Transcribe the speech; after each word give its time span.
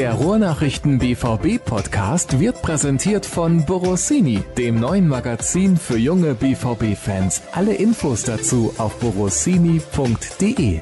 Der 0.00 0.14
Ruhrnachrichten 0.14 0.98
BVB 0.98 1.62
Podcast 1.62 2.40
wird 2.40 2.62
präsentiert 2.62 3.26
von 3.26 3.66
Borossini, 3.66 4.42
dem 4.56 4.80
neuen 4.80 5.06
Magazin 5.06 5.76
für 5.76 5.98
junge 5.98 6.32
BVB 6.32 6.96
Fans. 6.96 7.42
Alle 7.52 7.74
Infos 7.74 8.22
dazu 8.22 8.72
auf 8.78 8.98
borossini.de. 8.98 10.80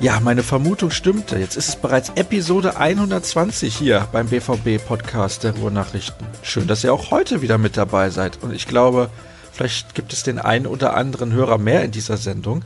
Ja, 0.00 0.20
meine 0.20 0.42
Vermutung 0.42 0.90
stimmte. 0.90 1.38
Jetzt 1.38 1.56
ist 1.56 1.70
es 1.70 1.76
bereits 1.76 2.12
Episode 2.16 2.76
120 2.76 3.74
hier 3.74 4.06
beim 4.12 4.26
BVB 4.26 4.76
Podcast 4.86 5.44
der 5.44 5.56
Ruhrnachrichten. 5.56 6.26
Schön, 6.42 6.66
dass 6.66 6.84
ihr 6.84 6.92
auch 6.92 7.10
heute 7.10 7.40
wieder 7.40 7.56
mit 7.56 7.78
dabei 7.78 8.10
seid. 8.10 8.42
Und 8.42 8.52
ich 8.52 8.66
glaube, 8.66 9.08
vielleicht 9.52 9.94
gibt 9.94 10.12
es 10.12 10.22
den 10.22 10.38
einen 10.38 10.66
oder 10.66 10.98
anderen 10.98 11.32
Hörer 11.32 11.56
mehr 11.56 11.82
in 11.82 11.92
dieser 11.92 12.18
Sendung. 12.18 12.62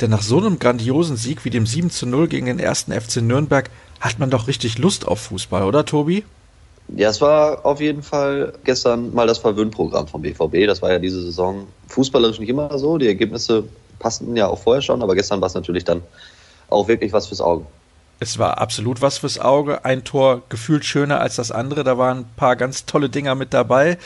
Denn 0.00 0.10
nach 0.10 0.22
so 0.22 0.38
einem 0.38 0.58
grandiosen 0.58 1.16
Sieg 1.16 1.44
wie 1.44 1.50
dem 1.50 1.66
7 1.66 1.90
zu 1.90 2.06
0 2.06 2.28
gegen 2.28 2.46
den 2.46 2.58
ersten 2.58 2.92
FC 2.92 3.16
Nürnberg 3.16 3.70
hat 4.00 4.18
man 4.18 4.30
doch 4.30 4.48
richtig 4.48 4.78
Lust 4.78 5.06
auf 5.06 5.20
Fußball, 5.20 5.64
oder 5.64 5.84
Tobi? 5.84 6.24
Ja, 6.96 7.10
es 7.10 7.20
war 7.20 7.64
auf 7.64 7.80
jeden 7.80 8.02
Fall 8.02 8.54
gestern 8.64 9.14
mal 9.14 9.26
das 9.26 9.38
Verwöhnprogramm 9.38 10.08
vom 10.08 10.22
BVB. 10.22 10.66
Das 10.66 10.82
war 10.82 10.90
ja 10.90 10.98
diese 10.98 11.22
Saison 11.22 11.66
fußballerisch 11.88 12.40
nicht 12.40 12.48
immer 12.48 12.78
so. 12.78 12.98
Die 12.98 13.06
Ergebnisse 13.06 13.64
passten 13.98 14.34
ja 14.36 14.48
auch 14.48 14.58
vorher 14.58 14.82
schon, 14.82 15.02
aber 15.02 15.14
gestern 15.14 15.40
war 15.40 15.46
es 15.46 15.54
natürlich 15.54 15.84
dann 15.84 16.02
auch 16.68 16.88
wirklich 16.88 17.12
was 17.12 17.28
fürs 17.28 17.40
Auge. 17.40 17.66
Es 18.22 18.38
war 18.38 18.58
absolut 18.58 19.00
was 19.00 19.18
fürs 19.18 19.38
Auge. 19.38 19.84
Ein 19.84 20.04
Tor 20.04 20.42
gefühlt 20.48 20.84
schöner 20.84 21.20
als 21.20 21.36
das 21.36 21.50
andere. 21.50 21.84
Da 21.84 21.96
waren 21.96 22.18
ein 22.18 22.30
paar 22.36 22.56
ganz 22.56 22.84
tolle 22.84 23.08
Dinger 23.08 23.34
mit 23.34 23.54
dabei. 23.54 23.96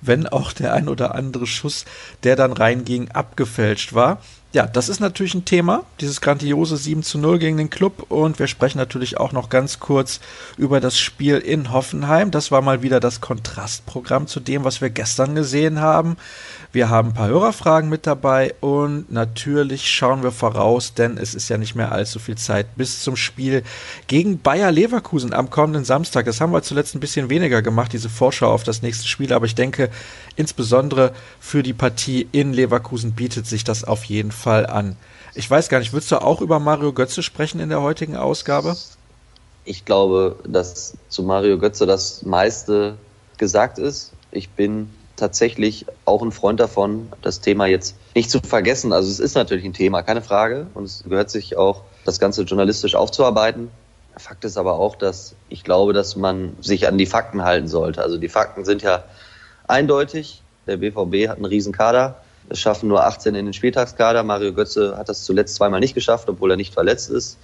Wenn 0.00 0.26
auch 0.26 0.52
der 0.52 0.72
ein 0.72 0.88
oder 0.88 1.14
andere 1.14 1.46
Schuss, 1.46 1.84
der 2.22 2.36
dann 2.36 2.52
reinging, 2.52 3.10
abgefälscht 3.10 3.94
war 3.94 4.20
ja, 4.56 4.66
das 4.66 4.88
ist 4.88 5.00
natürlich 5.00 5.34
ein 5.34 5.44
Thema, 5.44 5.84
dieses 6.00 6.22
grandiose 6.22 6.78
7 6.78 7.02
zu 7.02 7.18
0 7.18 7.38
gegen 7.38 7.58
den 7.58 7.68
Club. 7.68 8.06
Und 8.10 8.38
wir 8.38 8.46
sprechen 8.46 8.78
natürlich 8.78 9.18
auch 9.18 9.32
noch 9.32 9.50
ganz 9.50 9.80
kurz 9.80 10.18
über 10.56 10.80
das 10.80 10.98
Spiel 10.98 11.36
in 11.36 11.72
Hoffenheim. 11.72 12.30
Das 12.30 12.50
war 12.50 12.62
mal 12.62 12.80
wieder 12.80 12.98
das 12.98 13.20
Kontrastprogramm 13.20 14.26
zu 14.26 14.40
dem, 14.40 14.64
was 14.64 14.80
wir 14.80 14.88
gestern 14.88 15.34
gesehen 15.34 15.82
haben. 15.82 16.16
Wir 16.72 16.90
haben 16.90 17.08
ein 17.08 17.14
paar 17.14 17.28
Hörerfragen 17.28 17.88
mit 17.88 18.06
dabei 18.06 18.54
und 18.60 19.10
natürlich 19.10 19.88
schauen 19.88 20.22
wir 20.22 20.32
voraus, 20.32 20.94
denn 20.94 21.16
es 21.16 21.34
ist 21.34 21.48
ja 21.48 21.58
nicht 21.58 21.74
mehr 21.74 21.92
allzu 21.92 22.18
viel 22.18 22.36
Zeit 22.36 22.76
bis 22.76 23.02
zum 23.02 23.16
Spiel 23.16 23.62
gegen 24.06 24.38
Bayer 24.40 24.72
Leverkusen 24.72 25.32
am 25.32 25.50
kommenden 25.50 25.84
Samstag. 25.84 26.26
Das 26.26 26.40
haben 26.40 26.52
wir 26.52 26.62
zuletzt 26.62 26.94
ein 26.94 27.00
bisschen 27.00 27.30
weniger 27.30 27.62
gemacht, 27.62 27.92
diese 27.92 28.08
Vorschau 28.08 28.52
auf 28.52 28.64
das 28.64 28.82
nächste 28.82 29.08
Spiel, 29.08 29.32
aber 29.32 29.46
ich 29.46 29.54
denke, 29.54 29.90
insbesondere 30.36 31.12
für 31.40 31.62
die 31.62 31.72
Partie 31.72 32.28
in 32.32 32.52
Leverkusen 32.52 33.12
bietet 33.12 33.46
sich 33.46 33.64
das 33.64 33.84
auf 33.84 34.04
jeden 34.04 34.32
Fall 34.32 34.66
an. 34.66 34.96
Ich 35.34 35.50
weiß 35.50 35.68
gar 35.68 35.78
nicht, 35.78 35.92
würdest 35.92 36.12
du 36.12 36.22
auch 36.22 36.40
über 36.40 36.58
Mario 36.58 36.92
Götze 36.92 37.22
sprechen 37.22 37.60
in 37.60 37.68
der 37.68 37.82
heutigen 37.82 38.16
Ausgabe? 38.16 38.76
Ich 39.64 39.84
glaube, 39.84 40.36
dass 40.46 40.94
zu 41.08 41.22
Mario 41.22 41.58
Götze 41.58 41.86
das 41.86 42.22
meiste 42.22 42.96
gesagt 43.36 43.78
ist. 43.78 44.12
Ich 44.30 44.48
bin 44.50 44.90
tatsächlich 45.16 45.86
auch 46.04 46.22
ein 46.22 46.32
Freund 46.32 46.60
davon, 46.60 47.08
das 47.22 47.40
Thema 47.40 47.66
jetzt 47.66 47.96
nicht 48.14 48.30
zu 48.30 48.40
vergessen. 48.40 48.92
Also 48.92 49.10
es 49.10 49.18
ist 49.18 49.34
natürlich 49.34 49.64
ein 49.64 49.72
Thema, 49.72 50.02
keine 50.02 50.22
Frage. 50.22 50.66
Und 50.74 50.84
es 50.84 51.04
gehört 51.08 51.30
sich 51.30 51.56
auch, 51.56 51.82
das 52.04 52.20
Ganze 52.20 52.42
journalistisch 52.42 52.94
aufzuarbeiten. 52.94 53.70
Fakt 54.16 54.44
ist 54.44 54.56
aber 54.56 54.78
auch, 54.78 54.96
dass 54.96 55.34
ich 55.48 55.64
glaube, 55.64 55.92
dass 55.92 56.16
man 56.16 56.56
sich 56.60 56.86
an 56.86 56.96
die 56.96 57.06
Fakten 57.06 57.42
halten 57.42 57.68
sollte. 57.68 58.02
Also 58.02 58.16
die 58.16 58.28
Fakten 58.28 58.64
sind 58.64 58.82
ja 58.82 59.04
eindeutig. 59.66 60.42
Der 60.66 60.78
BVB 60.78 61.28
hat 61.28 61.36
einen 61.36 61.44
riesen 61.44 61.72
Kader. 61.72 62.22
Es 62.48 62.60
schaffen 62.60 62.88
nur 62.88 63.04
18 63.04 63.34
in 63.34 63.46
den 63.46 63.52
Spieltagskader. 63.52 64.22
Mario 64.22 64.52
Götze 64.52 64.96
hat 64.96 65.08
das 65.08 65.24
zuletzt 65.24 65.56
zweimal 65.56 65.80
nicht 65.80 65.94
geschafft, 65.94 66.28
obwohl 66.28 66.52
er 66.52 66.56
nicht 66.56 66.72
verletzt 66.72 67.10
ist 67.10 67.38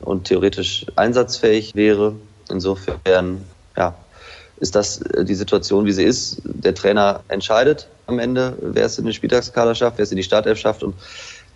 und 0.00 0.24
theoretisch 0.24 0.86
einsatzfähig 0.96 1.74
wäre. 1.74 2.16
Insofern, 2.50 3.44
ja, 3.76 3.94
ist 4.56 4.74
das 4.74 5.02
äh, 5.02 5.24
die 5.24 5.34
Situation, 5.34 5.84
wie 5.86 5.92
sie 5.92 6.04
ist. 6.04 6.42
Der 6.44 6.74
Trainer 6.74 7.20
entscheidet 7.28 7.88
am 8.06 8.18
Ende, 8.18 8.56
wer 8.60 8.86
es 8.86 8.98
in 8.98 9.04
den 9.04 9.14
Spieltagskader 9.14 9.74
schafft, 9.74 9.98
wer 9.98 10.04
es 10.04 10.12
in 10.12 10.16
die 10.16 10.22
Startelf 10.22 10.58
schafft 10.58 10.82
und 10.82 10.94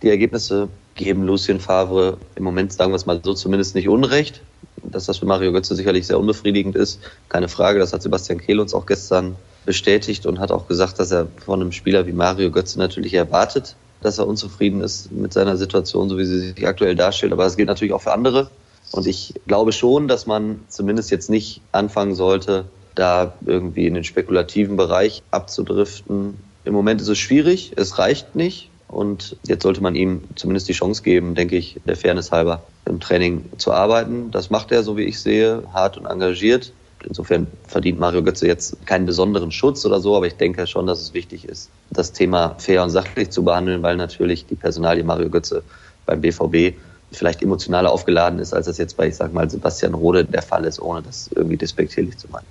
die 0.03 0.11
Ergebnisse 0.11 0.69
geben 0.95 1.25
Lucien 1.25 1.61
Favre 1.61 2.19
im 2.35 2.45
Moment, 2.45 2.73
sagen 2.73 2.93
wir 2.93 2.97
es 2.97 3.07
mal 3.07 3.21
so, 3.23 3.35
zumindest 3.35 3.75
nicht 3.75 3.89
unrecht. 3.89 4.43
Dass 4.83 5.07
das 5.07 5.19
für 5.19 5.27
Mario 5.27 5.53
Götze 5.53 5.75
sicherlich 5.75 6.07
sehr 6.07 6.19
unbefriedigend 6.19 6.77
ist, 6.77 7.01
keine 7.29 7.49
Frage. 7.49 7.79
Das 7.79 7.93
hat 7.93 8.03
Sebastian 8.03 8.39
Kehl 8.39 8.61
uns 8.61 8.75
auch 8.75 8.87
gestern 8.87 9.37
bestätigt 9.65 10.27
und 10.27 10.39
hat 10.39 10.53
auch 10.53 10.69
gesagt, 10.69 10.99
dass 10.99 11.11
er 11.11 11.29
von 11.45 11.61
einem 11.61 11.73
Spieler 11.73 12.07
wie 12.07 12.13
Mario 12.13 12.51
Götze 12.51 12.79
natürlich 12.79 13.15
erwartet, 13.15 13.75
dass 14.03 14.19
er 14.19 14.29
unzufrieden 14.29 14.83
ist 14.83 15.11
mit 15.11 15.33
seiner 15.33 15.57
Situation, 15.57 16.09
so 16.09 16.19
wie 16.19 16.27
sie 16.27 16.53
sich 16.53 16.67
aktuell 16.67 16.95
darstellt. 16.95 17.33
Aber 17.33 17.45
das 17.45 17.57
gilt 17.57 17.69
natürlich 17.69 17.95
auch 17.95 18.03
für 18.03 18.13
andere. 18.13 18.51
Und 18.93 19.07
ich 19.07 19.35
glaube 19.47 19.73
schon, 19.73 20.09
dass 20.09 20.27
man 20.27 20.61
zumindest 20.69 21.11
jetzt 21.11 21.31
nicht 21.31 21.63
anfangen 21.73 22.15
sollte, 22.15 22.67
da 22.97 23.35
irgendwie 23.45 23.87
in 23.87 23.95
den 23.95 24.05
spekulativen 24.05 24.77
Bereich 24.77 25.23
abzudriften. 25.31 26.35
Im 26.65 26.73
Moment 26.73 27.01
ist 27.01 27.09
es 27.09 27.19
schwierig, 27.19 27.73
es 27.77 27.99
reicht 27.99 28.35
nicht. 28.35 28.71
Und 28.89 29.37
jetzt 29.47 29.63
sollte 29.65 29.83
man 29.83 29.95
ihm 29.95 30.23
zumindest 30.37 30.69
die 30.69 30.73
Chance 30.73 31.03
geben, 31.03 31.35
denke 31.35 31.57
ich, 31.57 31.81
der 31.87 31.97
Fairness 31.97 32.31
halber 32.31 32.63
im 32.85 33.01
Training 33.01 33.45
zu 33.59 33.73
arbeiten. 33.73 34.31
Das 34.31 34.51
macht 34.51 34.71
er, 34.71 34.83
so 34.83 34.97
wie 34.97 35.03
ich 35.03 35.21
sehe, 35.21 35.63
hart 35.73 35.99
und 35.99 36.07
engagiert. 36.07 36.73
Insofern 37.05 37.47
verdient 37.67 37.99
Mario 37.99 38.23
Götze 38.23 38.47
jetzt 38.47 38.87
keinen 38.87 39.07
besonderen 39.07 39.53
Schutz 39.53 39.85
oder 39.85 40.01
so, 40.01 40.17
aber 40.17 40.27
ich 40.27 40.37
denke 40.37 40.67
schon, 40.67 40.87
dass 40.87 41.01
es 41.01 41.15
wichtig 41.15 41.45
ist, 41.49 41.69
das 41.91 42.13
Thema 42.13 42.55
fair 42.59 42.83
und 42.83 42.91
sachlich 42.91 43.31
zu 43.31 43.45
behandeln, 43.45 43.83
weil 43.83 43.97
natürlich 43.97 44.47
die 44.47 44.55
Personalie 44.55 45.05
Mario 45.05 45.29
Götze 45.31 45.63
beim 46.07 46.21
BVB 46.21 46.77
vielleicht 47.13 47.43
emotionaler 47.43 47.93
aufgeladen 47.93 48.39
ist, 48.39 48.55
als 48.55 48.67
das 48.67 48.79
jetzt 48.79 48.97
bei, 48.97 49.09
ich 49.09 49.17
sag 49.17 49.33
mal, 49.33 49.49
Sebastian 49.49 49.95
Rode 49.95 50.25
der 50.25 50.43
Fall 50.43 50.65
ist, 50.65 50.81
ohne 50.81 51.03
das 51.03 51.29
irgendwie 51.35 51.57
despektierlich 51.57 52.17
zu 52.17 52.29
meinen. 52.29 52.47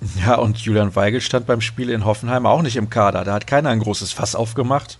Ja, 0.26 0.36
und 0.36 0.58
Julian 0.58 0.94
Weigel 0.94 1.20
stand 1.20 1.46
beim 1.46 1.60
Spiel 1.60 1.90
in 1.90 2.04
Hoffenheim 2.04 2.46
auch 2.46 2.62
nicht 2.62 2.76
im 2.76 2.90
Kader. 2.90 3.24
Da 3.24 3.34
hat 3.34 3.46
keiner 3.46 3.70
ein 3.70 3.80
großes 3.80 4.12
Fass 4.12 4.34
aufgemacht. 4.34 4.98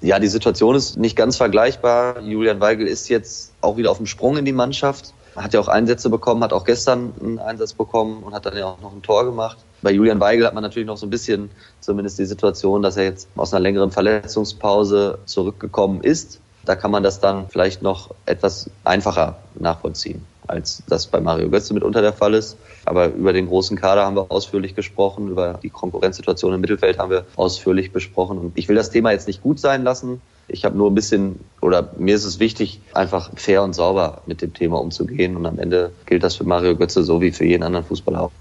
Ja, 0.00 0.18
die 0.18 0.28
Situation 0.28 0.74
ist 0.74 0.98
nicht 0.98 1.16
ganz 1.16 1.36
vergleichbar. 1.36 2.20
Julian 2.20 2.60
Weigel 2.60 2.86
ist 2.86 3.08
jetzt 3.08 3.52
auch 3.60 3.76
wieder 3.76 3.90
auf 3.90 3.96
dem 3.96 4.06
Sprung 4.06 4.36
in 4.36 4.44
die 4.44 4.52
Mannschaft. 4.52 5.14
Hat 5.36 5.54
ja 5.54 5.60
auch 5.60 5.68
Einsätze 5.68 6.10
bekommen, 6.10 6.44
hat 6.44 6.52
auch 6.52 6.64
gestern 6.64 7.12
einen 7.20 7.38
Einsatz 7.38 7.72
bekommen 7.72 8.22
und 8.22 8.34
hat 8.34 8.46
dann 8.46 8.56
ja 8.56 8.66
auch 8.66 8.80
noch 8.80 8.92
ein 8.92 9.02
Tor 9.02 9.24
gemacht. 9.24 9.58
Bei 9.82 9.90
Julian 9.90 10.20
Weigel 10.20 10.46
hat 10.46 10.54
man 10.54 10.62
natürlich 10.62 10.86
noch 10.86 10.96
so 10.96 11.06
ein 11.06 11.10
bisschen 11.10 11.50
zumindest 11.80 12.18
die 12.18 12.24
Situation, 12.24 12.82
dass 12.82 12.96
er 12.96 13.04
jetzt 13.04 13.28
aus 13.36 13.52
einer 13.52 13.60
längeren 13.60 13.90
Verletzungspause 13.90 15.18
zurückgekommen 15.24 16.02
ist. 16.02 16.40
Da 16.64 16.76
kann 16.76 16.90
man 16.90 17.02
das 17.02 17.20
dann 17.20 17.48
vielleicht 17.48 17.82
noch 17.82 18.10
etwas 18.26 18.70
einfacher 18.84 19.38
nachvollziehen 19.54 20.24
als 20.46 20.82
das 20.88 21.06
bei 21.06 21.20
Mario 21.20 21.48
Götze 21.50 21.74
mitunter 21.74 22.02
der 22.02 22.12
Fall 22.12 22.34
ist. 22.34 22.56
Aber 22.84 23.06
über 23.08 23.32
den 23.32 23.46
großen 23.46 23.78
Kader 23.78 24.04
haben 24.04 24.16
wir 24.16 24.30
ausführlich 24.30 24.74
gesprochen, 24.74 25.28
über 25.28 25.58
die 25.62 25.70
Konkurrenzsituation 25.70 26.54
im 26.54 26.60
Mittelfeld 26.60 26.98
haben 26.98 27.10
wir 27.10 27.24
ausführlich 27.36 27.92
besprochen. 27.92 28.38
Und 28.38 28.52
ich 28.58 28.68
will 28.68 28.76
das 28.76 28.90
Thema 28.90 29.12
jetzt 29.12 29.26
nicht 29.26 29.42
gut 29.42 29.58
sein 29.58 29.84
lassen. 29.84 30.20
Ich 30.48 30.64
habe 30.64 30.76
nur 30.76 30.90
ein 30.90 30.94
bisschen, 30.94 31.40
oder 31.62 31.90
mir 31.98 32.14
ist 32.14 32.24
es 32.24 32.38
wichtig, 32.38 32.80
einfach 32.92 33.30
fair 33.36 33.62
und 33.62 33.74
sauber 33.74 34.22
mit 34.26 34.42
dem 34.42 34.52
Thema 34.52 34.80
umzugehen. 34.80 35.36
Und 35.36 35.46
am 35.46 35.58
Ende 35.58 35.92
gilt 36.06 36.22
das 36.22 36.36
für 36.36 36.44
Mario 36.44 36.76
Götze 36.76 37.02
so 37.02 37.20
wie 37.20 37.32
für 37.32 37.46
jeden 37.46 37.62
anderen 37.62 37.86
Fußballer 37.86 38.20
auch. 38.20 38.32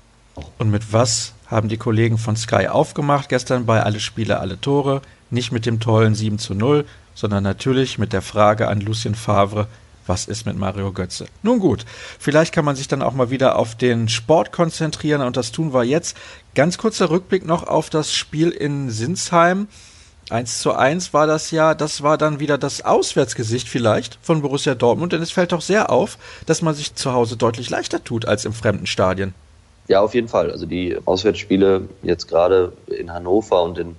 Und 0.57 0.71
mit 0.71 0.91
was 0.91 1.33
haben 1.47 1.69
die 1.69 1.77
Kollegen 1.77 2.17
von 2.17 2.35
Sky 2.35 2.67
aufgemacht 2.67 3.29
gestern 3.29 3.65
bei 3.65 3.83
Alle 3.83 3.99
Spiele, 3.99 4.39
alle 4.39 4.59
Tore? 4.59 5.01
Nicht 5.29 5.51
mit 5.51 5.65
dem 5.65 5.79
tollen 5.79 6.15
7 6.15 6.39
zu 6.39 6.53
0, 6.53 6.85
sondern 7.15 7.43
natürlich 7.43 7.97
mit 7.97 8.13
der 8.13 8.21
Frage 8.21 8.67
an 8.67 8.81
Lucien 8.81 9.15
Favre, 9.15 9.67
was 10.07 10.25
ist 10.25 10.45
mit 10.45 10.57
Mario 10.57 10.91
Götze? 10.91 11.25
Nun 11.41 11.59
gut, 11.59 11.85
vielleicht 12.19 12.53
kann 12.53 12.65
man 12.65 12.75
sich 12.75 12.87
dann 12.87 13.01
auch 13.01 13.13
mal 13.13 13.29
wieder 13.29 13.57
auf 13.57 13.75
den 13.75 14.09
Sport 14.09 14.51
konzentrieren 14.51 15.21
und 15.21 15.37
das 15.37 15.51
tun 15.51 15.73
wir 15.73 15.83
jetzt. 15.83 16.17
Ganz 16.55 16.77
kurzer 16.77 17.09
Rückblick 17.09 17.45
noch 17.45 17.63
auf 17.67 17.89
das 17.89 18.13
Spiel 18.13 18.49
in 18.49 18.89
Sinsheim. 18.89 19.67
1 20.29 20.59
zu 20.59 20.73
1 20.73 21.13
war 21.13 21.27
das 21.27 21.51
ja, 21.51 21.73
das 21.75 22.01
war 22.01 22.17
dann 22.17 22.39
wieder 22.39 22.57
das 22.57 22.83
Auswärtsgesicht 22.83 23.67
vielleicht 23.67 24.17
von 24.21 24.41
Borussia 24.41 24.73
Dortmund, 24.73 25.13
denn 25.13 25.21
es 25.21 25.31
fällt 25.31 25.51
doch 25.51 25.61
sehr 25.61 25.89
auf, 25.89 26.17
dass 26.45 26.61
man 26.61 26.73
sich 26.73 26.95
zu 26.95 27.13
Hause 27.13 27.35
deutlich 27.35 27.69
leichter 27.69 28.03
tut 28.03 28.25
als 28.25 28.45
im 28.45 28.53
fremden 28.53 28.85
Stadion. 28.85 29.33
Ja, 29.89 30.01
auf 30.01 30.13
jeden 30.13 30.29
Fall. 30.29 30.49
Also 30.49 30.65
die 30.65 30.97
Auswärtsspiele 31.03 31.89
jetzt 32.03 32.27
gerade 32.27 32.71
in 32.87 33.11
Hannover 33.11 33.63
und 33.63 33.77
in 33.77 33.95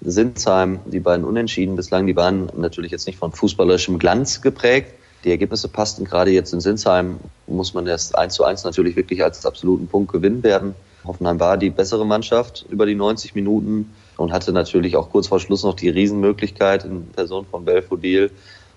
Sinsheim, 0.00 0.80
die 0.86 1.00
beiden 1.00 1.24
Unentschieden 1.24 1.74
bislang, 1.74 2.06
die 2.06 2.14
waren 2.14 2.50
natürlich 2.56 2.92
jetzt 2.92 3.06
nicht 3.06 3.18
von 3.18 3.32
fußballerischem 3.32 3.98
Glanz 3.98 4.42
geprägt 4.42 4.94
die 5.24 5.30
Ergebnisse 5.30 5.68
passten. 5.68 6.04
Gerade 6.04 6.30
jetzt 6.30 6.52
in 6.52 6.60
Sinsheim 6.60 7.18
muss 7.46 7.74
man 7.74 7.86
erst 7.86 8.16
1 8.16 8.34
zu 8.34 8.44
1 8.44 8.64
natürlich 8.64 8.96
wirklich 8.96 9.22
als 9.22 9.44
absoluten 9.44 9.88
Punkt 9.88 10.12
gewinnen 10.12 10.42
werden. 10.42 10.74
Hoffenheim 11.06 11.40
war 11.40 11.56
die 11.56 11.70
bessere 11.70 12.06
Mannschaft 12.06 12.64
über 12.70 12.86
die 12.86 12.94
90 12.94 13.34
Minuten 13.34 13.94
und 14.16 14.32
hatte 14.32 14.52
natürlich 14.52 14.96
auch 14.96 15.10
kurz 15.10 15.28
vor 15.28 15.40
Schluss 15.40 15.62
noch 15.62 15.74
die 15.74 15.88
Riesenmöglichkeit 15.88 16.84
in 16.84 17.08
Person 17.08 17.46
von 17.50 17.64
Belfodil, 17.64 18.30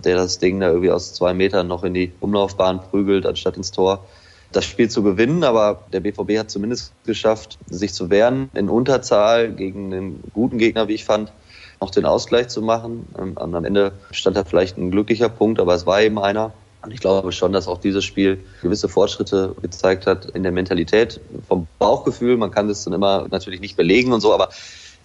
der 0.03 0.15
das 0.15 0.39
Ding 0.39 0.59
da 0.59 0.69
irgendwie 0.69 0.91
aus 0.91 1.13
zwei 1.13 1.33
Metern 1.33 1.67
noch 1.67 1.83
in 1.83 1.93
die 1.93 2.11
Umlaufbahn 2.19 2.81
prügelt, 2.81 3.25
anstatt 3.25 3.57
ins 3.57 3.71
Tor 3.71 4.05
das 4.51 4.65
Spiel 4.65 4.89
zu 4.89 5.03
gewinnen, 5.03 5.43
aber 5.43 5.83
der 5.91 5.99
BVB 5.99 6.37
hat 6.39 6.49
zumindest 6.49 6.93
geschafft, 7.05 7.57
sich 7.67 7.93
zu 7.93 8.09
wehren 8.09 8.49
in 8.53 8.69
Unterzahl 8.69 9.51
gegen 9.51 9.93
einen 9.93 10.23
guten 10.33 10.57
Gegner, 10.57 10.87
wie 10.87 10.93
ich 10.93 11.05
fand 11.05 11.31
noch 11.81 11.91
den 11.91 12.05
Ausgleich 12.05 12.47
zu 12.47 12.61
machen. 12.61 13.07
Ähm, 13.17 13.37
am 13.37 13.65
Ende 13.65 13.91
stand 14.11 14.37
da 14.37 14.43
vielleicht 14.43 14.77
ein 14.77 14.91
glücklicher 14.91 15.29
Punkt, 15.29 15.59
aber 15.59 15.73
es 15.73 15.85
war 15.85 16.01
eben 16.01 16.19
einer. 16.19 16.53
Und 16.81 16.93
ich 16.93 16.99
glaube 16.99 17.31
schon, 17.31 17.51
dass 17.53 17.67
auch 17.67 17.79
dieses 17.79 18.05
Spiel 18.05 18.43
gewisse 18.61 18.87
Fortschritte 18.87 19.55
gezeigt 19.61 20.07
hat 20.07 20.25
in 20.25 20.43
der 20.43 20.51
Mentalität, 20.51 21.19
vom 21.47 21.67
Bauchgefühl. 21.79 22.37
Man 22.37 22.51
kann 22.51 22.67
das 22.67 22.83
dann 22.83 22.93
immer 22.93 23.27
natürlich 23.29 23.59
nicht 23.59 23.75
belegen 23.75 24.13
und 24.13 24.21
so, 24.21 24.33
aber 24.33 24.49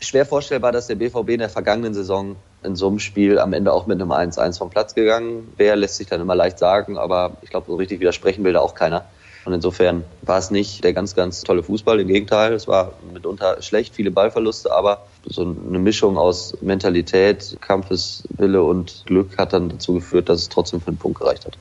schwer 0.00 0.26
vorstellbar, 0.26 0.72
dass 0.72 0.86
der 0.86 0.96
BVB 0.96 1.30
in 1.30 1.38
der 1.38 1.48
vergangenen 1.48 1.94
Saison 1.94 2.36
in 2.62 2.76
so 2.76 2.88
einem 2.88 2.98
Spiel 2.98 3.38
am 3.38 3.52
Ende 3.52 3.72
auch 3.72 3.86
mit 3.86 4.00
einem 4.00 4.12
1-1 4.12 4.58
vom 4.58 4.70
Platz 4.70 4.94
gegangen 4.94 5.52
wäre, 5.56 5.76
lässt 5.76 5.96
sich 5.96 6.06
dann 6.06 6.20
immer 6.20 6.34
leicht 6.34 6.58
sagen, 6.58 6.98
aber 6.98 7.32
ich 7.42 7.50
glaube, 7.50 7.66
so 7.68 7.76
richtig 7.76 8.00
widersprechen 8.00 8.44
will 8.44 8.52
da 8.52 8.60
auch 8.60 8.74
keiner. 8.74 9.04
Und 9.44 9.52
insofern 9.52 10.04
war 10.22 10.38
es 10.38 10.50
nicht 10.50 10.84
der 10.84 10.92
ganz, 10.92 11.14
ganz 11.16 11.42
tolle 11.42 11.62
Fußball. 11.62 11.98
Im 12.00 12.08
Gegenteil, 12.08 12.52
es 12.52 12.68
war 12.68 12.92
mitunter 13.12 13.60
schlecht, 13.60 13.94
viele 13.94 14.10
Ballverluste, 14.10 14.72
aber 14.72 15.06
so 15.24 15.42
eine 15.42 15.78
Mischung 15.78 16.16
aus 16.16 16.56
Mentalität, 16.60 17.56
Kampfeswille 17.60 18.62
und 18.62 19.02
Glück 19.06 19.36
hat 19.38 19.52
dann 19.52 19.68
dazu 19.68 19.94
geführt, 19.94 20.28
dass 20.28 20.42
es 20.42 20.48
trotzdem 20.48 20.80
für 20.80 20.88
einen 20.88 20.96
Punkt 20.96 21.18
gereicht 21.18 21.44
hat. 21.44 21.58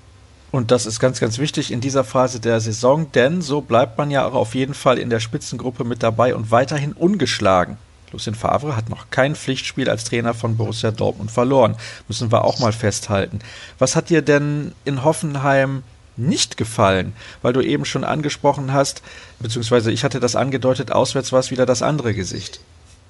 Und 0.52 0.70
das 0.72 0.86
ist 0.86 1.00
ganz, 1.00 1.20
ganz 1.20 1.40
wichtig 1.40 1.72
in 1.72 1.80
dieser 1.80 2.04
Phase 2.04 2.40
der 2.40 2.60
Saison, 2.60 3.12
denn 3.14 3.42
so 3.42 3.62
bleibt 3.62 3.98
man 3.98 4.12
ja 4.12 4.28
auch 4.28 4.34
auf 4.34 4.54
jeden 4.54 4.74
Fall 4.74 5.00
in 5.00 5.10
der 5.10 5.22
Spitzengruppe 5.22 5.86
mit 5.86 6.04
dabei 6.04 6.36
und 6.36 6.52
weiterhin 6.52 6.92
ungeschlagen. 6.92 7.78
Lucien 8.12 8.36
Favre 8.36 8.76
hat 8.76 8.90
noch 8.90 9.10
kein 9.10 9.36
Pflichtspiel 9.36 9.90
als 9.90 10.04
Trainer 10.04 10.34
von 10.34 10.58
Borussia 10.58 10.92
Dortmund 10.92 11.32
verloren. 11.32 11.78
Müssen 12.10 12.32
wir 12.32 12.44
auch 12.44 12.60
mal 12.60 12.74
festhalten. 12.74 13.40
Was 13.80 13.96
hat 13.96 14.10
dir 14.10 14.22
denn 14.22 14.74
in 14.84 15.06
Hoffenheim 15.06 15.84
nicht 16.18 16.58
gefallen? 16.58 17.14
Weil 17.42 17.54
du 17.54 17.62
eben 17.62 17.86
schon 17.86 18.04
angesprochen 18.04 18.74
hast, 18.74 19.02
beziehungsweise 19.40 19.92
ich 19.92 20.04
hatte 20.04 20.20
das 20.20 20.36
angedeutet, 20.36 20.92
auswärts 20.92 21.32
war 21.32 21.40
es 21.40 21.52
wieder 21.52 21.66
das 21.66 21.82
andere 21.82 22.14
Gesicht. 22.14 22.60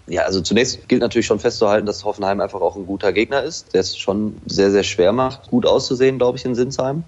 Ja, 0.08 0.24
also 0.24 0.42
zunächst 0.42 0.88
gilt 0.88 1.02
natürlich 1.02 1.28
schon 1.28 1.40
festzuhalten, 1.40 1.86
dass 1.86 2.04
Hoffenheim 2.04 2.42
einfach 2.42 2.62
auch 2.62 2.76
ein 2.76 2.86
guter 2.86 3.14
Gegner 3.14 3.44
ist, 3.44 3.74
der 3.74 3.82
es 3.82 3.98
schon 3.98 4.36
sehr, 4.46 4.72
sehr 4.72 4.84
schwer 4.84 5.14
macht, 5.14 5.50
gut 5.50 5.66
auszusehen, 5.66 6.18
glaube 6.18 6.38
ich, 6.38 6.46
in 6.46 6.56
Sinsheim 6.56 7.04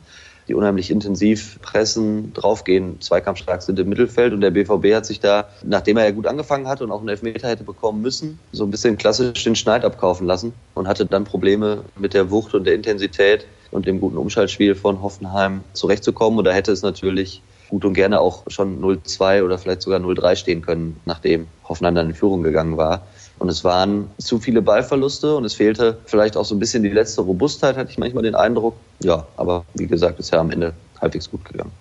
die 0.47 0.53
unheimlich 0.53 0.91
intensiv 0.91 1.59
pressen, 1.61 2.33
draufgehen, 2.33 3.01
zweikampfstark 3.01 3.61
sind 3.61 3.79
im 3.79 3.89
Mittelfeld. 3.89 4.33
Und 4.33 4.41
der 4.41 4.51
BVB 4.51 4.93
hat 4.93 5.05
sich 5.05 5.19
da, 5.19 5.49
nachdem 5.63 5.97
er 5.97 6.05
ja 6.05 6.11
gut 6.11 6.27
angefangen 6.27 6.67
hatte 6.67 6.83
und 6.83 6.91
auch 6.91 6.99
einen 6.99 7.09
Elfmeter 7.09 7.47
hätte 7.47 7.63
bekommen 7.63 8.01
müssen, 8.01 8.39
so 8.51 8.63
ein 8.63 8.71
bisschen 8.71 8.97
klassisch 8.97 9.43
den 9.43 9.55
Schneid 9.55 9.85
abkaufen 9.85 10.27
lassen 10.27 10.53
und 10.73 10.87
hatte 10.87 11.05
dann 11.05 11.23
Probleme 11.23 11.83
mit 11.97 12.13
der 12.13 12.31
Wucht 12.31 12.53
und 12.53 12.65
der 12.65 12.75
Intensität 12.75 13.45
und 13.71 13.87
dem 13.87 13.99
guten 13.99 14.17
Umschaltspiel 14.17 14.75
von 14.75 15.01
Hoffenheim 15.01 15.61
zurechtzukommen. 15.73 16.39
Und 16.39 16.45
da 16.45 16.51
hätte 16.51 16.71
es 16.71 16.81
natürlich 16.81 17.41
gut 17.69 17.85
und 17.85 17.93
gerne 17.93 18.19
auch 18.19 18.43
schon 18.47 18.81
0-2 18.81 19.43
oder 19.43 19.57
vielleicht 19.57 19.81
sogar 19.81 19.99
0-3 19.99 20.35
stehen 20.35 20.61
können, 20.61 20.99
nachdem 21.05 21.47
Hoffenheim 21.67 21.95
dann 21.95 22.09
in 22.09 22.15
Führung 22.15 22.43
gegangen 22.43 22.77
war. 22.77 23.01
Und 23.43 23.49
es 23.49 23.65
waren 23.65 24.09
zu 24.19 24.39
viele 24.39 24.61
Ballverluste 24.61 25.35
und 25.35 25.43
es 25.43 25.53
fehlte 25.53 25.97
vielleicht 26.05 26.37
auch 26.37 26.45
so 26.45 26.55
ein 26.55 26.59
bisschen 26.59 26.81
die 26.81 26.87
letzte 26.87 27.19
Robustheit, 27.19 27.75
hatte 27.75 27.91
ich 27.91 27.97
manchmal 27.97 28.23
den 28.23 28.35
Eindruck. 28.35 28.77
Ja, 29.01 29.27
aber 29.35 29.65
wie 29.73 29.85
gesagt, 29.85 30.17
ist 30.21 30.31
ja 30.31 30.39
am 30.39 30.49
Ende 30.49 30.73
halbwegs 31.01 31.29
gut 31.29 31.43
gegangen. 31.43 31.73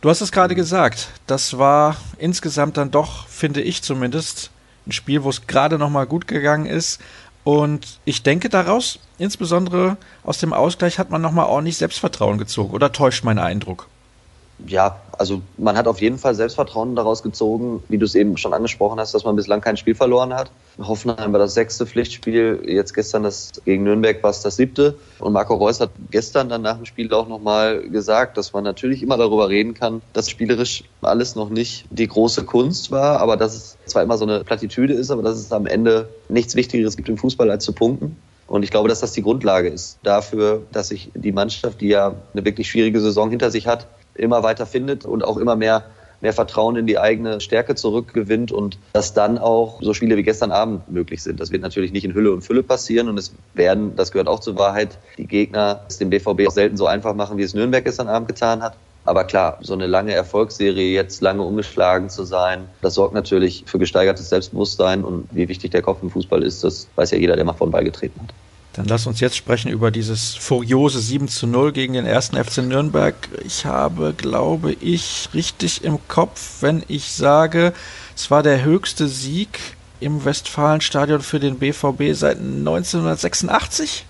Du 0.00 0.08
hast 0.08 0.22
es 0.22 0.32
gerade 0.32 0.54
gesagt, 0.54 1.08
das 1.26 1.58
war 1.58 1.98
insgesamt 2.16 2.78
dann 2.78 2.90
doch, 2.90 3.28
finde 3.28 3.60
ich 3.60 3.82
zumindest, 3.82 4.50
ein 4.86 4.92
Spiel, 4.92 5.22
wo 5.22 5.28
es 5.28 5.46
gerade 5.46 5.76
noch 5.76 5.90
mal 5.90 6.06
gut 6.06 6.26
gegangen 6.26 6.64
ist. 6.64 6.98
Und 7.44 7.98
ich 8.06 8.22
denke 8.22 8.48
daraus, 8.48 8.98
insbesondere 9.18 9.98
aus 10.24 10.38
dem 10.38 10.54
Ausgleich, 10.54 10.98
hat 10.98 11.10
man 11.10 11.20
noch 11.20 11.32
mal 11.32 11.44
ordentlich 11.44 11.76
Selbstvertrauen 11.76 12.38
gezogen. 12.38 12.72
Oder 12.72 12.90
täuscht 12.90 13.22
mein 13.22 13.38
Eindruck? 13.38 13.86
Ja, 14.64 15.00
also 15.18 15.42
man 15.58 15.76
hat 15.76 15.86
auf 15.86 16.00
jeden 16.00 16.18
Fall 16.18 16.34
Selbstvertrauen 16.34 16.96
daraus 16.96 17.22
gezogen, 17.22 17.82
wie 17.88 17.98
du 17.98 18.04
es 18.04 18.14
eben 18.14 18.36
schon 18.36 18.54
angesprochen 18.54 18.98
hast, 18.98 19.14
dass 19.14 19.24
man 19.24 19.36
bislang 19.36 19.60
kein 19.60 19.76
Spiel 19.76 19.94
verloren 19.94 20.34
hat. 20.34 20.50
Hoffenheim 20.78 21.32
war 21.32 21.38
das 21.38 21.54
sechste 21.54 21.86
Pflichtspiel, 21.86 22.62
jetzt 22.66 22.94
gestern 22.94 23.22
das 23.22 23.52
gegen 23.64 23.84
Nürnberg 23.84 24.22
war 24.22 24.30
es 24.30 24.42
das 24.42 24.56
siebte. 24.56 24.96
Und 25.18 25.32
Marco 25.32 25.54
Reus 25.54 25.80
hat 25.80 25.90
gestern 26.10 26.48
dann 26.48 26.62
nach 26.62 26.76
dem 26.76 26.86
Spiel 26.86 27.12
auch 27.12 27.28
nochmal 27.28 27.88
gesagt, 27.88 28.36
dass 28.36 28.52
man 28.52 28.64
natürlich 28.64 29.02
immer 29.02 29.16
darüber 29.16 29.48
reden 29.48 29.74
kann, 29.74 30.02
dass 30.12 30.30
spielerisch 30.30 30.84
alles 31.02 31.34
noch 31.34 31.50
nicht 31.50 31.84
die 31.90 32.08
große 32.08 32.44
Kunst 32.44 32.90
war, 32.90 33.20
aber 33.20 33.36
dass 33.36 33.54
es 33.54 33.76
zwar 33.86 34.02
immer 34.02 34.18
so 34.18 34.24
eine 34.24 34.44
Plattitüde 34.44 34.94
ist, 34.94 35.10
aber 35.10 35.22
dass 35.22 35.38
es 35.38 35.52
am 35.52 35.66
Ende 35.66 36.08
nichts 36.28 36.56
Wichtigeres 36.56 36.96
gibt 36.96 37.08
im 37.08 37.18
Fußball 37.18 37.50
als 37.50 37.64
zu 37.64 37.72
punkten. 37.72 38.16
Und 38.48 38.62
ich 38.62 38.70
glaube, 38.70 38.88
dass 38.88 39.00
das 39.00 39.12
die 39.12 39.22
Grundlage 39.22 39.68
ist 39.68 39.98
dafür, 40.02 40.62
dass 40.70 40.88
sich 40.88 41.10
die 41.14 41.32
Mannschaft, 41.32 41.80
die 41.80 41.88
ja 41.88 42.14
eine 42.32 42.44
wirklich 42.44 42.70
schwierige 42.70 43.00
Saison 43.00 43.30
hinter 43.30 43.50
sich 43.50 43.66
hat, 43.66 43.88
immer 44.18 44.42
weiter 44.42 44.66
findet 44.66 45.04
und 45.04 45.24
auch 45.24 45.36
immer 45.36 45.56
mehr 45.56 45.84
mehr 46.20 46.32
Vertrauen 46.32 46.76
in 46.76 46.86
die 46.86 46.98
eigene 46.98 47.40
Stärke 47.40 47.74
zurückgewinnt 47.74 48.52
und 48.52 48.78
dass 48.92 49.14
dann 49.14 49.38
auch 49.38 49.80
so 49.82 49.94
Spiele 49.94 50.16
wie 50.16 50.22
gestern 50.22 50.50
Abend 50.50 50.90
möglich 50.90 51.22
sind. 51.22 51.40
Das 51.40 51.52
wird 51.52 51.62
natürlich 51.62 51.92
nicht 51.92 52.04
in 52.04 52.14
Hülle 52.14 52.32
und 52.32 52.42
Fülle 52.42 52.62
passieren 52.62 53.08
und 53.08 53.18
es 53.18 53.32
werden, 53.54 53.96
das 53.96 54.12
gehört 54.12 54.28
auch 54.28 54.40
zur 54.40 54.58
Wahrheit, 54.58 54.98
die 55.18 55.26
Gegner 55.26 55.80
es 55.88 55.98
dem 55.98 56.10
BVB 56.10 56.48
auch 56.48 56.52
selten 56.52 56.76
so 56.76 56.86
einfach 56.86 57.14
machen, 57.14 57.38
wie 57.38 57.42
es 57.42 57.54
Nürnberg 57.54 57.84
gestern 57.84 58.08
Abend 58.08 58.28
getan 58.28 58.62
hat. 58.62 58.76
Aber 59.04 59.22
klar, 59.22 59.58
so 59.60 59.72
eine 59.72 59.86
lange 59.86 60.12
Erfolgsserie, 60.12 60.92
jetzt 60.92 61.20
lange 61.20 61.42
umgeschlagen 61.42 62.10
zu 62.10 62.24
sein, 62.24 62.68
das 62.82 62.94
sorgt 62.94 63.14
natürlich 63.14 63.62
für 63.64 63.78
gesteigertes 63.78 64.30
Selbstbewusstsein 64.30 65.04
und 65.04 65.28
wie 65.30 65.48
wichtig 65.48 65.70
der 65.70 65.82
Kopf 65.82 66.02
im 66.02 66.10
Fußball 66.10 66.42
ist, 66.42 66.64
das 66.64 66.88
weiß 66.96 67.12
ja 67.12 67.18
jeder, 67.18 67.36
der 67.36 67.44
mal 67.44 67.52
von 67.52 67.70
beigetreten 67.70 68.20
hat. 68.20 68.34
Dann 68.76 68.84
lass 68.84 69.06
uns 69.06 69.20
jetzt 69.20 69.36
sprechen 69.36 69.70
über 69.70 69.90
dieses 69.90 70.34
furiose 70.34 71.00
7 71.00 71.28
zu 71.28 71.46
0 71.46 71.72
gegen 71.72 71.94
den 71.94 72.04
ersten 72.04 72.36
FC 72.36 72.58
Nürnberg. 72.58 73.14
Ich 73.42 73.64
habe, 73.64 74.12
glaube 74.14 74.74
ich, 74.74 75.30
richtig 75.32 75.82
im 75.82 75.98
Kopf, 76.08 76.58
wenn 76.60 76.84
ich 76.86 77.10
sage, 77.12 77.72
es 78.14 78.30
war 78.30 78.42
der 78.42 78.62
höchste 78.64 79.08
Sieg 79.08 79.58
im 79.98 80.26
Westfalenstadion 80.26 81.22
für 81.22 81.40
den 81.40 81.58
BVB 81.58 82.12
seit 82.12 82.36
1986. 82.36 84.04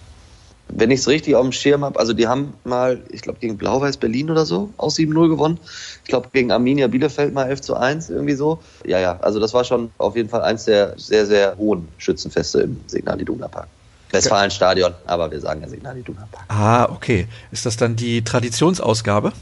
Wenn 0.68 0.90
ich 0.90 0.98
es 0.98 1.06
richtig 1.06 1.36
auf 1.36 1.44
dem 1.44 1.52
Schirm 1.52 1.84
habe, 1.84 2.00
also 2.00 2.12
die 2.12 2.26
haben 2.26 2.54
mal, 2.64 3.00
ich 3.10 3.22
glaube, 3.22 3.38
gegen 3.38 3.56
Blau-Weiß 3.56 3.98
Berlin 3.98 4.32
oder 4.32 4.46
so 4.46 4.70
aus 4.78 4.96
7-0 4.96 5.28
gewonnen. 5.28 5.60
Ich 6.02 6.08
glaube, 6.08 6.30
gegen 6.32 6.50
Arminia 6.50 6.88
Bielefeld 6.88 7.32
mal 7.32 7.44
11 7.44 7.60
zu 7.60 7.76
1, 7.76 8.10
irgendwie 8.10 8.34
so. 8.34 8.58
Ja, 8.84 8.98
ja, 8.98 9.16
also 9.20 9.38
das 9.38 9.54
war 9.54 9.62
schon 9.62 9.92
auf 9.98 10.16
jeden 10.16 10.28
Fall 10.28 10.42
eins 10.42 10.64
der 10.64 10.94
sehr, 10.96 11.24
sehr 11.24 11.56
hohen 11.56 11.86
Schützenfeste 11.98 12.62
im 12.62 12.80
Signal 12.88 13.20
Iduna 13.20 13.46
Park. 13.46 13.68
Westfalenstadion, 14.10 14.94
aber 15.06 15.30
wir 15.30 15.40
sagen 15.40 15.62
ja 15.62 15.68
Signal 15.68 15.98
Iduna 15.98 16.28
Park. 16.30 16.44
Ah, 16.48 16.84
okay. 16.84 17.26
Ist 17.50 17.66
das 17.66 17.76
dann 17.76 17.96
die 17.96 18.22
Traditionsausgabe? 18.22 19.32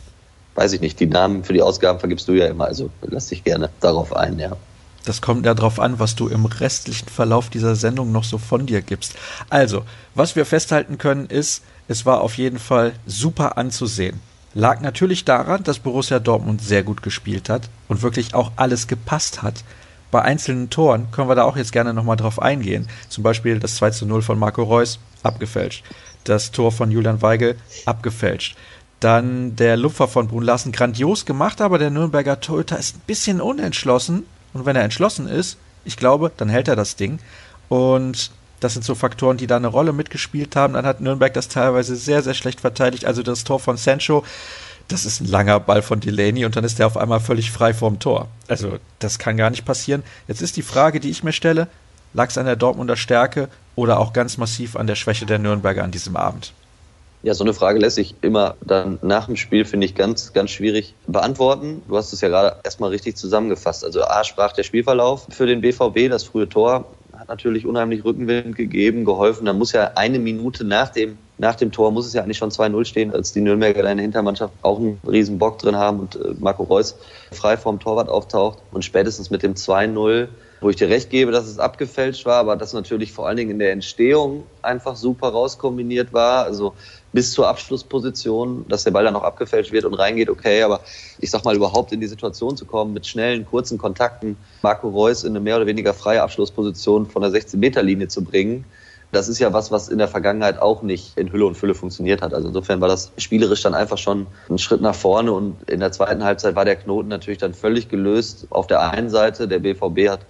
Weiß 0.55 0.73
ich 0.73 0.81
nicht. 0.81 1.01
Die 1.01 1.07
Namen 1.07 1.45
für 1.45 1.53
die 1.53 1.63
Ausgaben 1.63 1.99
vergibst 1.99 2.29
du 2.29 2.33
ja 2.33 2.47
immer, 2.47 2.67
also 2.67 2.91
lass 3.03 3.29
dich 3.29 3.45
gerne 3.45 3.71
darauf 3.81 4.15
ein, 4.15 4.39
ja. 4.39 4.57
Das 5.05 5.21
kommt 5.21 5.45
ja 5.45 5.53
darauf 5.53 5.81
an, 5.81 5.99
was 5.99 6.17
du 6.17 6.29
im 6.29 6.47
restlichen 6.47 7.09
Verlauf 7.09 7.51
dieser 7.51 7.77
Sendung 7.77 8.11
noch 8.11 8.25
so 8.25 8.39
von 8.39 8.65
dir 8.65 8.81
gibst. 8.81 9.15
Also, 9.51 9.85
was 10.15 10.35
wir 10.35 10.47
festhalten 10.47 10.97
können, 10.97 11.27
ist, 11.27 11.63
es 11.89 12.07
war 12.07 12.23
auf 12.23 12.39
jeden 12.39 12.59
Fall 12.59 12.95
super 13.07 13.59
anzusehen. 13.59 14.21
Lag 14.55 14.81
natürlich 14.81 15.25
daran, 15.25 15.63
dass 15.65 15.81
Borussia 15.81 16.21
Dortmund 16.21 16.63
sehr 16.63 16.85
gut 16.85 17.03
gespielt 17.03 17.51
hat 17.51 17.69
und 17.89 18.03
wirklich 18.03 18.35
auch 18.35 18.53
alles 18.57 18.87
gepasst 18.87 19.43
hat 19.43 19.65
bei 20.15 20.23
einzelnen 20.23 20.71
Toren 20.71 21.11
können 21.11 21.29
wir 21.29 21.35
da 21.35 21.43
auch 21.43 21.57
jetzt 21.57 21.73
gerne 21.73 21.93
nochmal 21.93 22.17
drauf 22.17 22.41
eingehen. 22.41 22.87
Zum 23.09 23.25
Beispiel 23.25 23.59
das 23.59 23.75
2 23.75 23.91
zu 23.91 24.07
0 24.07 24.23
von 24.23 24.39
Marco 24.39 24.63
Reus, 24.63 25.01
abgefälscht. 25.25 25.85
Das 26.23 26.53
Tor 26.53 26.71
von 26.71 26.93
Julian 26.93 27.21
Weigel, 27.21 27.57
abgefälscht. 27.85 28.57
Dann 29.01 29.57
der 29.57 29.77
Lupfer 29.77 30.07
von 30.07 30.29
Brun 30.29 30.45
Larsen, 30.45 30.71
grandios 30.71 31.27
gemacht, 31.27 31.61
aber 31.61 31.79
der 31.79 31.91
Nürnberger 31.91 32.39
Torhüter 32.39 32.79
ist 32.79 32.95
ein 32.95 33.03
bisschen 33.09 33.41
unentschlossen. 33.41 34.23
Und 34.53 34.67
wenn 34.67 34.77
er 34.77 34.85
entschlossen 34.85 35.27
ist, 35.27 35.57
ich 35.85 35.97
glaube, 35.97 36.31
dann 36.37 36.49
hält 36.49 36.69
er 36.69 36.77
das 36.77 36.95
Ding. 36.95 37.19
Und 37.69 38.31
das 38.61 38.75
sind 38.75 38.85
so 38.85 38.95
Faktoren, 38.95 39.37
die 39.37 39.49
da 39.49 39.57
eine 39.57 39.67
Rolle 39.67 39.93
mitgespielt 39.93 40.55
haben. 40.55 40.75
Dann 40.75 40.87
hat 40.87 41.01
Nürnberg 41.01 41.35
das 41.35 41.49
teilweise 41.49 41.97
sehr, 41.97 42.23
sehr 42.23 42.35
schlecht 42.35 42.61
verteidigt. 42.61 43.05
Also 43.05 43.25
das 43.25 43.43
Tor 43.43 43.59
von 43.59 43.77
Sancho, 43.77 44.23
das 44.89 45.05
ist 45.05 45.21
ein 45.21 45.27
langer 45.27 45.61
Ball 45.61 45.83
von 45.83 46.01
Delaney 46.01 46.45
und 46.45 46.57
dann 46.57 46.65
ist 46.65 46.79
er 46.81 46.87
auf 46.87 46.97
einmal 46.97 47.21
völlig 47.21 47.51
frei 47.51 47.75
vorm 47.75 47.99
Tor. 47.99 48.29
Also 48.49 48.79
das 48.99 49.19
kann 49.19 49.37
gar 49.37 49.51
nicht 49.51 49.65
passieren. 49.65 50.03
Jetzt 50.29 50.43
ist 50.43 50.57
die 50.57 50.63
Frage, 50.63 51.01
die 51.01 51.11
ich 51.11 51.25
mir 51.25 51.33
stelle, 51.33 51.69
lag 52.13 52.29
es 52.29 52.39
an 52.39 52.47
der 52.47 52.57
Dortmunder 52.57 52.97
Stärke 52.97 53.49
oder 53.77 53.99
auch 53.99 54.13
ganz 54.13 54.37
massiv 54.37 54.77
an 54.77 54.87
der 54.87 54.95
Schwäche 54.95 55.27
der 55.27 55.39
Nürnberger 55.39 55.85
an 55.85 55.91
diesem 55.91 56.17
Abend? 56.17 56.53
Ja, 57.23 57.33
so 57.33 57.43
eine 57.43 57.55
Frage 57.55 57.79
lässt 57.79 57.97
sich 57.97 58.15
immer 58.21 58.55
dann 58.61 58.99
nach 59.01 59.27
dem 59.27 59.37
Spiel, 59.37 59.65
finde 59.65 59.87
ich, 59.87 59.95
ganz, 59.95 60.35
ganz 60.35 60.51
schwierig 60.51 60.95
beantworten. 61.07 61.83
Du 61.89 61.97
hast 61.97 62.13
es 62.13 62.21
ja 62.21 62.29
gerade 62.29 62.57
erstmal 62.63 62.91
richtig 62.91 63.17
zusammengefasst. 63.17 63.83
Also 63.83 64.05
A 64.05 64.25
sprach 64.25 64.53
der 64.53 64.63
Spielverlauf 64.63 65.27
für 65.31 65.47
den 65.47 65.63
BVB, 65.63 66.11
das 66.11 66.25
frühe 66.25 66.49
Tor 66.49 66.85
hat 67.17 67.29
natürlich 67.29 67.65
unheimlich 67.65 68.05
Rückenwind 68.05 68.57
gegeben, 68.57 69.07
geholfen. 69.07 69.47
Da 69.47 69.55
muss 69.55 69.73
ja 69.73 69.93
eine 69.95 70.19
Minute 70.19 70.65
nach 70.65 70.91
dem 70.91 71.17
nach 71.39 71.57
dem 71.57 71.73
Tor 71.73 71.91
muss 71.91 72.07
es 72.07 72.13
ja 72.13 72.23
eigentlich 72.23 72.39
schon 72.39 72.51
2-0 72.51 72.85
stehen, 72.85 73.13
als 73.13 73.33
die 73.33 73.41
Nürnberger 73.41 73.81
in 73.91 73.97
der 73.97 74.03
Hintermannschaft 74.03 74.55
auch 74.63 74.79
einen 74.79 75.01
riesen 75.07 75.39
Bock 75.39 75.59
drin 75.59 75.77
haben 75.77 76.01
und 76.01 76.17
äh, 76.17 76.35
Marco 76.39 76.63
Reus 76.63 76.97
frei 77.33 77.57
vorm 77.57 77.81
Torwart 77.81 78.09
auftaucht. 78.09 78.59
Und 78.71 78.85
spätestens 78.85 79.31
mit 79.31 79.43
dem 79.43 79.55
2-0, 79.55 80.29
wo 80.61 80.71
ich 80.71 80.77
dir 80.77 80.89
recht 80.89 81.11
gebe, 81.11 81.33
dass 81.33 81.47
es 81.47 81.59
abgefälscht 81.59 82.25
war, 82.25 82.37
aber 82.37 82.57
das 82.57 82.73
natürlich 82.73 83.13
vor 83.13 83.27
allen 83.27 83.37
Dingen 83.37 83.51
in 83.51 83.59
der 83.59 83.73
Entstehung 83.73 84.45
einfach 84.63 84.95
super 84.95 85.29
rauskombiniert 85.29 86.13
war. 86.13 86.45
Also 86.45 86.75
bis 87.13 87.33
zur 87.33 87.49
Abschlussposition, 87.49 88.65
dass 88.69 88.85
der 88.85 88.93
Ball 88.93 89.05
dann 89.05 89.15
noch 89.15 89.23
abgefälscht 89.23 89.73
wird 89.73 89.85
und 89.85 89.95
reingeht, 89.95 90.29
okay, 90.29 90.63
aber 90.63 90.81
ich 91.19 91.31
sag 91.31 91.45
mal, 91.45 91.55
überhaupt 91.55 91.93
in 91.93 92.01
die 92.01 92.07
Situation 92.07 92.57
zu 92.57 92.65
kommen, 92.65 92.93
mit 92.93 93.07
schnellen, 93.07 93.47
kurzen 93.47 93.79
Kontakten 93.79 94.37
Marco 94.63 94.89
Reus 94.89 95.25
in 95.25 95.31
eine 95.31 95.41
mehr 95.41 95.57
oder 95.57 95.67
weniger 95.67 95.95
freie 95.95 96.23
Abschlussposition 96.23 97.07
von 97.07 97.23
der 97.23 97.31
16-Meter-Linie 97.31 98.09
zu 98.09 98.23
bringen, 98.25 98.65
Das 99.15 99.29
ist 99.29 99.39
ja 99.39 99.53
was, 99.53 99.71
was 99.71 99.89
in 99.89 99.99
der 99.99 100.09
Vergangenheit 100.09 100.61
auch 100.61 100.83
nicht 100.83 101.17
in 101.17 101.31
Hülle 101.31 101.47
und 101.47 101.57
Fülle 101.57 101.75
funktioniert 101.75 102.21
hat. 102.21 102.35
Also 102.35 102.49
insofern 102.49 102.81
war 102.81 102.89
das 102.89 103.13
spielerisch 103.17 103.63
dann 103.63 103.75
einfach 103.75 103.99
schon 103.99 104.27
ein 104.51 104.59
Schritt 104.59 104.81
nach 104.81 104.95
vorne 104.95 105.33
und 105.33 105.57
in 105.71 105.81
der 105.81 105.93
zweiten 105.93 106.25
Halbzeit 106.25 106.57
war 106.57 106.65
der 106.65 106.77
Knoten 106.77 107.09
natürlich 107.09 107.39
dann 107.39 107.55
völlig 107.55 107.89
gelöst. 107.89 108.49
Auf 108.51 108.67
der 108.67 108.91
einen 108.91 109.11
Seite, 109.11 109.47
der 109.47 109.61
BVB 109.61 110.09
hat 110.09 110.21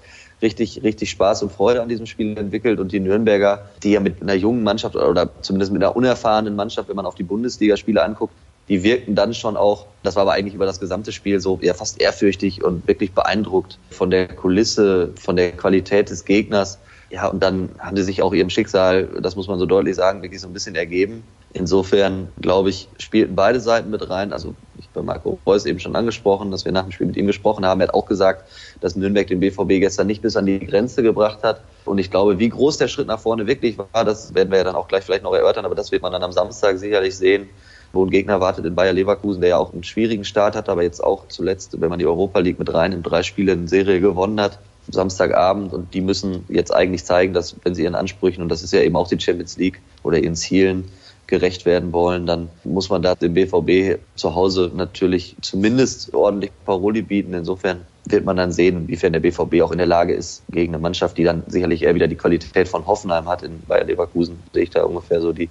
richtig, 0.42 0.82
richtig 0.82 1.10
Spaß 1.10 1.42
und 1.42 1.52
Freude 1.52 1.80
an 1.80 1.88
diesem 1.88 2.04
Spiel 2.04 2.36
entwickelt 2.36 2.78
und 2.78 2.92
die 2.92 3.00
Nürnberger, 3.00 3.70
die 3.82 3.92
ja 3.92 4.00
mit 4.00 4.20
einer 4.20 4.34
jungen 4.34 4.62
Mannschaft 4.62 4.96
oder 4.96 5.30
zumindest 5.40 5.72
mit 5.72 5.82
einer 5.82 5.96
unerfahrenen 5.96 6.54
Mannschaft, 6.54 6.90
wenn 6.90 6.96
man 6.96 7.06
auf 7.06 7.14
die 7.14 7.22
Bundesligaspiele 7.22 8.02
anguckt, 8.02 8.34
die 8.68 8.82
wirkten 8.82 9.14
dann 9.14 9.34
schon 9.34 9.56
auch, 9.56 9.86
das 10.02 10.16
war 10.16 10.22
aber 10.22 10.32
eigentlich 10.32 10.54
über 10.54 10.66
das 10.66 10.80
gesamte 10.80 11.12
Spiel 11.12 11.40
so 11.40 11.58
eher 11.60 11.74
fast 11.74 12.00
ehrfürchtig 12.00 12.64
und 12.64 12.86
wirklich 12.86 13.12
beeindruckt 13.12 13.78
von 13.90 14.10
der 14.10 14.28
Kulisse, 14.28 15.12
von 15.18 15.36
der 15.36 15.52
Qualität 15.52 16.10
des 16.10 16.24
Gegners. 16.24 16.78
Ja, 17.11 17.28
und 17.28 17.42
dann 17.42 17.70
haben 17.78 17.96
sie 17.96 18.02
sich 18.02 18.23
auch 18.23 18.32
ihrem 18.32 18.50
Schicksal, 18.50 19.08
das 19.20 19.37
muss 19.37 19.46
man 19.46 19.58
so 19.58 19.66
deutlich 19.66 19.94
sagen, 19.94 20.23
wirklich 20.23 20.40
so 20.40 20.46
ein 20.46 20.52
bisschen 20.52 20.75
ergeben. 20.75 21.23
Insofern, 21.52 22.28
glaube 22.40 22.70
ich, 22.70 22.88
spielten 22.99 23.37
beide 23.37 23.61
Seiten 23.61 23.90
mit 23.90 24.11
rein. 24.11 24.32
Also 24.32 24.54
ich 24.76 24.88
bei 24.88 25.02
Marco 25.02 25.38
Reus 25.46 25.66
eben 25.66 25.78
schon 25.78 25.94
angesprochen, 25.94 26.50
dass 26.50 26.64
wir 26.64 26.73
nach 26.73 26.82
dem 26.82 26.90
Spiel 26.90 27.06
mit 27.06 27.16
ihm 27.16 27.26
gesprochen 27.26 27.64
haben. 27.64 27.80
Er 27.80 27.88
hat 27.88 27.94
auch 27.94 28.06
gesagt, 28.06 28.44
dass 28.80 28.96
Nürnberg 28.96 29.26
den 29.28 29.38
BVB 29.38 29.80
gestern 29.80 30.08
nicht 30.08 30.23
bis 30.23 30.37
an 30.37 30.46
die 30.46 30.58
Grenze 30.58 31.02
gebracht 31.02 31.44
hat. 31.44 31.62
Und 31.84 31.99
ich 31.99 32.11
glaube, 32.11 32.38
wie 32.40 32.49
groß 32.49 32.78
der 32.78 32.88
Schritt 32.88 33.06
nach 33.06 33.20
vorne 33.20 33.46
wirklich 33.46 33.78
war, 33.78 34.04
das 34.04 34.34
werden 34.34 34.50
wir 34.50 34.58
ja 34.58 34.64
dann 34.64 34.75
auch 34.75 34.88
gleich 34.88 35.04
vielleicht 35.04 35.23
noch 35.23 35.34
erörtern, 35.34 35.64
aber 35.64 35.76
das 35.76 35.92
wird 35.92 36.02
man 36.02 36.11
dann 36.11 36.25
am 36.25 36.32
Samstag 36.32 36.78
sicherlich 36.78 37.16
sehen 37.16 37.49
wo 37.94 38.04
ein 38.04 38.11
Gegner 38.11 38.40
wartet 38.40 38.66
in 38.66 38.75
Bayer 38.75 38.92
Leverkusen, 38.92 39.40
der 39.40 39.50
ja 39.50 39.56
auch 39.56 39.73
einen 39.73 39.84
schwierigen 39.84 40.25
Start 40.25 40.56
hat, 40.56 40.68
aber 40.68 40.82
jetzt 40.82 41.02
auch 41.02 41.28
zuletzt, 41.28 41.80
wenn 41.80 41.88
man 41.88 41.99
die 41.99 42.06
Europa 42.06 42.40
League 42.40 42.58
mit 42.58 42.75
rein 42.75 42.92
in 42.92 43.02
drei 43.02 43.23
Spielen 43.23 43.61
in 43.61 43.68
Serie 43.68 44.00
gewonnen 44.00 44.40
hat, 44.40 44.58
Samstagabend 44.88 45.72
und 45.72 45.94
die 45.94 46.00
müssen 46.00 46.44
jetzt 46.48 46.72
eigentlich 46.74 47.04
zeigen, 47.04 47.32
dass 47.32 47.56
wenn 47.64 47.74
sie 47.74 47.84
ihren 47.84 47.94
Ansprüchen, 47.94 48.42
und 48.42 48.48
das 48.48 48.62
ist 48.62 48.72
ja 48.72 48.80
eben 48.80 48.96
auch 48.96 49.08
die 49.08 49.20
Champions 49.20 49.56
League 49.56 49.80
oder 50.02 50.18
ihren 50.18 50.36
Zielen 50.36 50.84
gerecht 51.26 51.64
werden 51.64 51.92
wollen, 51.92 52.26
dann 52.26 52.50
muss 52.64 52.90
man 52.90 53.02
da 53.02 53.14
dem 53.14 53.32
BVB 53.34 53.98
zu 54.14 54.34
Hause 54.34 54.70
natürlich 54.74 55.36
zumindest 55.40 56.12
ordentlich 56.12 56.50
Paroli 56.66 57.00
bieten. 57.00 57.32
Insofern 57.32 57.80
wird 58.04 58.26
man 58.26 58.36
dann 58.36 58.52
sehen, 58.52 58.82
inwiefern 58.82 59.14
der 59.14 59.20
BVB 59.20 59.62
auch 59.62 59.72
in 59.72 59.78
der 59.78 59.86
Lage 59.86 60.12
ist, 60.12 60.42
gegen 60.50 60.74
eine 60.74 60.82
Mannschaft, 60.82 61.16
die 61.16 61.24
dann 61.24 61.42
sicherlich 61.46 61.82
eher 61.82 61.94
wieder 61.94 62.08
die 62.08 62.16
Qualität 62.16 62.68
von 62.68 62.86
Hoffenheim 62.86 63.26
hat, 63.26 63.42
in 63.42 63.62
Bayer 63.66 63.84
Leverkusen 63.84 64.38
sehe 64.52 64.64
ich 64.64 64.70
da 64.70 64.84
ungefähr 64.84 65.22
so 65.22 65.32
die 65.32 65.48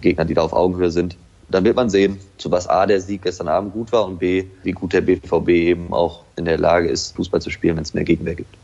Gegner, 0.00 0.24
die 0.24 0.34
da 0.34 0.42
auf 0.42 0.52
Augenhöhe 0.52 0.90
sind, 0.90 1.16
dann 1.48 1.64
wird 1.64 1.76
man 1.76 1.90
sehen, 1.90 2.18
zu 2.38 2.50
was 2.50 2.66
A 2.66 2.86
der 2.86 3.00
Sieg 3.00 3.22
gestern 3.22 3.48
Abend 3.48 3.72
gut 3.72 3.92
war 3.92 4.06
und 4.06 4.18
B, 4.18 4.46
wie 4.62 4.72
gut 4.72 4.92
der 4.92 5.02
BVB 5.02 5.48
eben 5.48 5.92
auch 5.92 6.24
in 6.36 6.46
der 6.46 6.58
Lage 6.58 6.88
ist, 6.88 7.14
Fußball 7.14 7.40
zu 7.40 7.50
spielen, 7.50 7.76
wenn 7.76 7.84
es 7.84 7.94
mehr 7.94 8.04
Gegenwehr 8.04 8.34
gibt. 8.34 8.54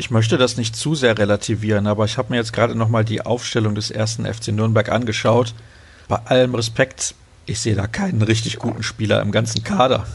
Ich 0.00 0.12
möchte 0.12 0.38
das 0.38 0.56
nicht 0.56 0.76
zu 0.76 0.94
sehr 0.94 1.18
relativieren, 1.18 1.88
aber 1.88 2.04
ich 2.04 2.18
habe 2.18 2.30
mir 2.30 2.36
jetzt 2.36 2.52
gerade 2.52 2.76
nochmal 2.76 3.04
die 3.04 3.20
Aufstellung 3.20 3.74
des 3.74 3.90
ersten 3.90 4.32
FC 4.32 4.48
Nürnberg 4.48 4.90
angeschaut. 4.90 5.54
Bei 6.06 6.18
allem 6.24 6.54
Respekt, 6.54 7.16
ich 7.46 7.58
sehe 7.58 7.74
da 7.74 7.88
keinen 7.88 8.22
richtig 8.22 8.60
guten 8.60 8.84
Spieler 8.84 9.20
im 9.20 9.32
ganzen 9.32 9.64
Kader. 9.64 10.06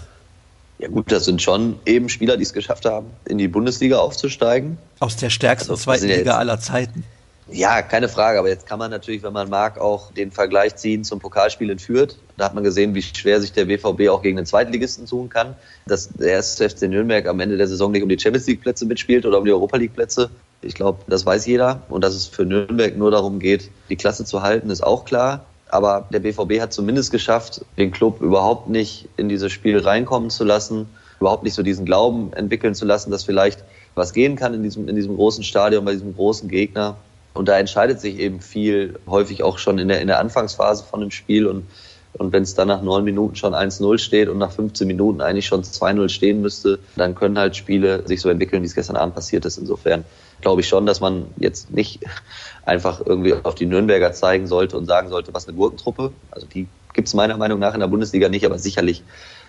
Ja 0.80 0.88
gut, 0.88 1.12
das 1.12 1.26
sind 1.26 1.42
schon 1.42 1.80
eben 1.86 2.08
Spieler, 2.08 2.38
die 2.38 2.44
es 2.44 2.54
geschafft 2.54 2.86
haben, 2.86 3.08
in 3.26 3.38
die 3.38 3.50
Bundesliga 3.50 3.98
aufzusteigen. 3.98 4.78
Aus 5.00 5.18
der 5.18 5.30
stärksten 5.30 5.72
also, 5.72 5.84
zweiten 5.84 6.08
Liga 6.08 6.38
aller 6.38 6.62
Zeiten. 6.62 7.04
Ja, 7.50 7.82
keine 7.82 8.08
Frage. 8.08 8.40
Aber 8.40 8.48
jetzt 8.48 8.66
kann 8.66 8.80
man 8.80 8.90
natürlich, 8.90 9.22
wenn 9.22 9.34
man 9.34 9.50
mag, 9.50 9.78
auch 9.78 10.14
den 10.14 10.32
Vergleich 10.32 10.78
ziehen 10.78 11.04
zum 11.04 11.20
Pokalspiel 11.20 11.70
in 11.70 11.80
Fürth. 11.80 12.16
Da 12.38 12.46
hat 12.46 12.56
man 12.56 12.64
gesehen, 12.64 12.96
wie 12.96 13.02
schwer 13.02 13.40
sich 13.40 13.52
der 13.52 13.66
BVB 13.66 14.10
auch 14.10 14.22
gegen 14.22 14.38
den 14.38 14.46
Zweitligisten 14.46 15.06
tun 15.06 15.30
kann. 15.30 15.56
Dass 15.86 16.10
der 16.10 16.32
erste 16.32 16.70
FC 16.70 16.84
Nürnberg 16.84 17.28
am 17.28 17.40
Ende 17.40 17.58
der 17.58 17.68
Saison 17.68 17.92
nicht 17.92 18.04
um 18.04 18.10
die 18.10 18.20
Champions 18.20 18.48
League 18.48 18.62
Plätze 18.62 18.86
mitspielt 18.86 19.26
oder 19.26 19.38
um 19.38 19.46
die 19.46 19.52
Europa 19.52 19.78
League 19.78 19.94
Plätze. 19.94 20.30
Ich 20.62 20.74
glaube, 20.74 21.00
das 21.08 21.26
weiß 21.26 21.46
jeder. 21.46 21.84
Und 21.90 22.04
dass 22.04 22.16
es 22.16 22.28
für 22.28 22.46
Nürnberg 22.46 22.98
nur 22.98 23.12
darum 23.12 23.40
geht, 23.40 23.70
die 23.90 23.96
Klasse 23.96 24.26
zu 24.26 24.42
halten, 24.42 24.70
ist 24.70 24.84
auch 24.84 25.06
klar. 25.06 25.46
Aber 25.70 26.08
der 26.12 26.20
BVB 26.20 26.62
hat 26.62 26.74
zumindest 26.74 27.12
geschafft, 27.12 27.66
den 27.78 27.92
Club 27.92 28.22
überhaupt 28.22 28.70
nicht 28.70 29.10
in 29.18 29.28
dieses 29.28 29.52
Spiel 29.52 29.80
reinkommen 29.80 30.30
zu 30.30 30.44
lassen, 30.44 30.88
überhaupt 31.20 31.44
nicht 31.44 31.56
so 31.56 31.64
diesen 31.64 31.86
Glauben 31.86 32.32
entwickeln 32.34 32.76
zu 32.76 32.86
lassen, 32.86 33.12
dass 33.12 33.24
vielleicht 33.24 33.64
was 33.96 34.14
gehen 34.14 34.36
kann 34.36 34.54
in 34.54 34.64
diesem, 34.64 34.88
in 34.88 34.96
diesem 34.96 35.16
großen 35.16 35.44
Stadion, 35.44 35.86
bei 35.86 35.94
diesem 35.94 36.16
großen 36.16 36.50
Gegner. 36.50 36.98
Und 37.34 37.48
da 37.48 37.58
entscheidet 37.58 38.00
sich 38.00 38.20
eben 38.20 38.40
viel, 38.40 39.00
häufig 39.08 39.44
auch 39.44 39.58
schon 39.58 39.80
in 39.80 39.88
der, 39.88 40.02
in 40.02 40.08
der 40.08 40.20
Anfangsphase 40.20 40.84
von 40.84 41.00
dem 41.00 41.12
Spiel. 41.12 41.48
Und, 41.48 41.66
und 42.14 42.32
wenn 42.32 42.44
es 42.44 42.54
dann 42.54 42.68
nach 42.68 42.82
neun 42.82 43.04
Minuten 43.04 43.36
schon 43.36 43.54
1-0 43.54 43.98
steht 43.98 44.30
und 44.30 44.38
nach 44.38 44.52
15 44.52 44.88
Minuten 44.88 45.22
eigentlich 45.22 45.48
schon 45.48 45.64
2-0 45.64 46.10
stehen 46.10 46.42
müsste, 46.42 46.80
dann 46.96 47.16
können 47.16 47.40
halt 47.40 47.56
Spiele 47.56 48.08
sich 48.08 48.22
so 48.22 48.30
entwickeln, 48.30 48.62
wie 48.62 48.68
es 48.68 48.76
gestern 48.76 48.96
Abend 48.96 49.16
passiert 49.16 49.46
ist. 49.46 49.58
Insofern 49.58 50.06
glaube 50.42 50.62
ich 50.62 50.68
schon, 50.68 50.86
dass 50.86 51.00
man 51.00 51.26
jetzt 51.38 51.72
nicht 51.72 52.02
einfach 52.66 53.02
irgendwie 53.04 53.34
auf 53.34 53.56
die 53.56 53.66
Nürnberger 53.66 54.14
zeigen 54.14 54.48
sollte 54.48 54.78
und 54.78 54.86
sagen 54.86 55.10
sollte, 55.10 55.34
was 55.34 55.48
eine 55.48 55.58
Gurkentruppe. 55.58 56.12
Also 56.30 56.46
die 56.46 56.68
gibt 56.94 57.08
es 57.08 57.16
meiner 57.16 57.38
Meinung 57.38 57.60
nach 57.60 57.74
in 57.74 57.80
der 57.80 57.88
Bundesliga 57.88 58.30
nicht, 58.30 58.46
aber 58.46 58.60
sicherlich 58.60 59.04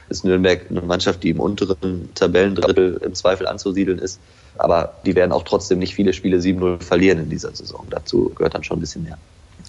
ist 0.08 0.24
Nürnberg 0.24 0.70
eine 0.70 0.82
Mannschaft, 0.82 1.22
die 1.22 1.30
im 1.30 1.40
unteren 1.40 2.10
Tabellendrittel 2.14 3.00
im 3.02 3.14
Zweifel 3.14 3.46
anzusiedeln 3.46 3.98
ist. 3.98 4.20
Aber 4.56 4.94
die 5.04 5.14
werden 5.14 5.32
auch 5.32 5.42
trotzdem 5.42 5.78
nicht 5.78 5.94
viele 5.94 6.12
Spiele 6.12 6.38
7-0 6.38 6.82
verlieren 6.82 7.18
in 7.18 7.30
dieser 7.30 7.54
Saison. 7.54 7.86
Dazu 7.90 8.30
gehört 8.34 8.54
dann 8.54 8.64
schon 8.64 8.78
ein 8.78 8.80
bisschen 8.80 9.02
mehr. 9.04 9.18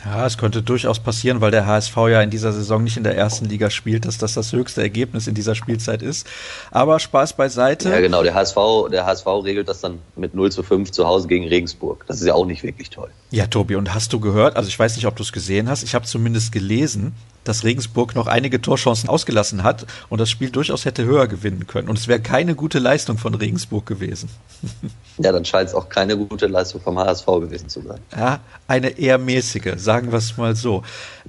Ja, 0.04 0.26
es 0.26 0.38
könnte 0.38 0.62
durchaus 0.62 1.00
passieren, 1.00 1.42
weil 1.42 1.52
der 1.52 1.66
HSV 1.66 1.96
ja 2.10 2.22
in 2.22 2.30
dieser 2.30 2.52
Saison 2.52 2.84
nicht 2.84 2.98
in 2.98 3.04
der 3.04 3.16
ersten 3.16 3.46
Liga 3.46 3.70
spielt, 3.70 4.06
dass 4.06 4.18
das 4.18 4.34
das 4.34 4.52
höchste 4.52 4.82
Ergebnis 4.82 5.28
in 5.28 5.36
dieser 5.36 5.56
Spielzeit 5.56 6.02
ist. 6.02 6.28
Aber 6.72 7.00
Spaß 7.00 7.34
beiseite. 7.34 7.90
Ja, 7.90 8.02
genau. 8.02 8.22
Der 8.24 8.34
HSV, 8.34 8.58
der 8.92 9.06
HSV 9.06 9.26
regelt 9.44 9.70
das 9.70 9.82
dann 9.82 10.00
mit 10.16 10.34
0 10.34 10.52
zu 10.52 10.64
5 10.64 10.92
zu 10.92 11.08
Hause 11.08 11.28
gegen 11.28 11.48
Regensburg. 11.48 12.04
Das 12.08 12.20
ist 12.20 12.28
ja 12.28 12.34
auch 12.34 12.46
nicht 12.46 12.64
wirklich 12.64 12.90
toll. 12.90 13.10
Ja, 13.36 13.48
Tobi, 13.48 13.76
und 13.76 13.94
hast 13.94 14.14
du 14.14 14.22
gehört, 14.22 14.56
also 14.56 14.70
ich 14.70 14.80
weiß 14.80 14.96
nicht, 14.96 15.08
ob 15.08 15.18
du 15.18 15.22
es 15.22 15.34
gesehen 15.34 15.68
hast, 15.68 15.84
ich 15.84 15.94
habe 15.94 16.06
zumindest 16.06 16.54
gelesen, 16.54 17.12
dass 17.44 17.66
Regensburg 17.66 18.16
noch 18.16 18.28
einige 18.28 18.62
Torchancen 18.62 19.10
ausgelassen 19.10 19.62
hat 19.62 19.86
und 20.08 20.22
das 20.22 20.30
Spiel 20.30 20.52
durchaus 20.52 20.86
hätte 20.86 21.04
höher 21.04 21.28
gewinnen 21.28 21.68
können. 21.68 21.90
Und 21.90 22.00
es 22.00 22.08
wäre 22.08 22.22
keine 22.22 22.56
gute 22.56 22.80
Leistung 22.80 23.18
von 23.18 23.36
Regensburg 23.36 23.86
gewesen. 23.86 24.30
Ja, 25.18 25.32
dann 25.32 25.46
scheint 25.46 25.70
es 25.70 25.76
auch 25.76 25.88
keine 25.88 26.18
gute 26.18 26.48
Leistung 26.48 26.82
vom 26.82 27.00
HSV 27.00 27.26
gewesen 27.26 27.70
zu 27.70 27.82
sein. 27.82 28.02
Ja, 28.14 28.42
eine 28.68 28.90
eher 28.90 29.18
mäßige, 29.18 29.76
sagen 29.78 30.12
wir 30.12 30.18
es 30.18 30.36
mal 30.36 30.58
so. 30.58 30.84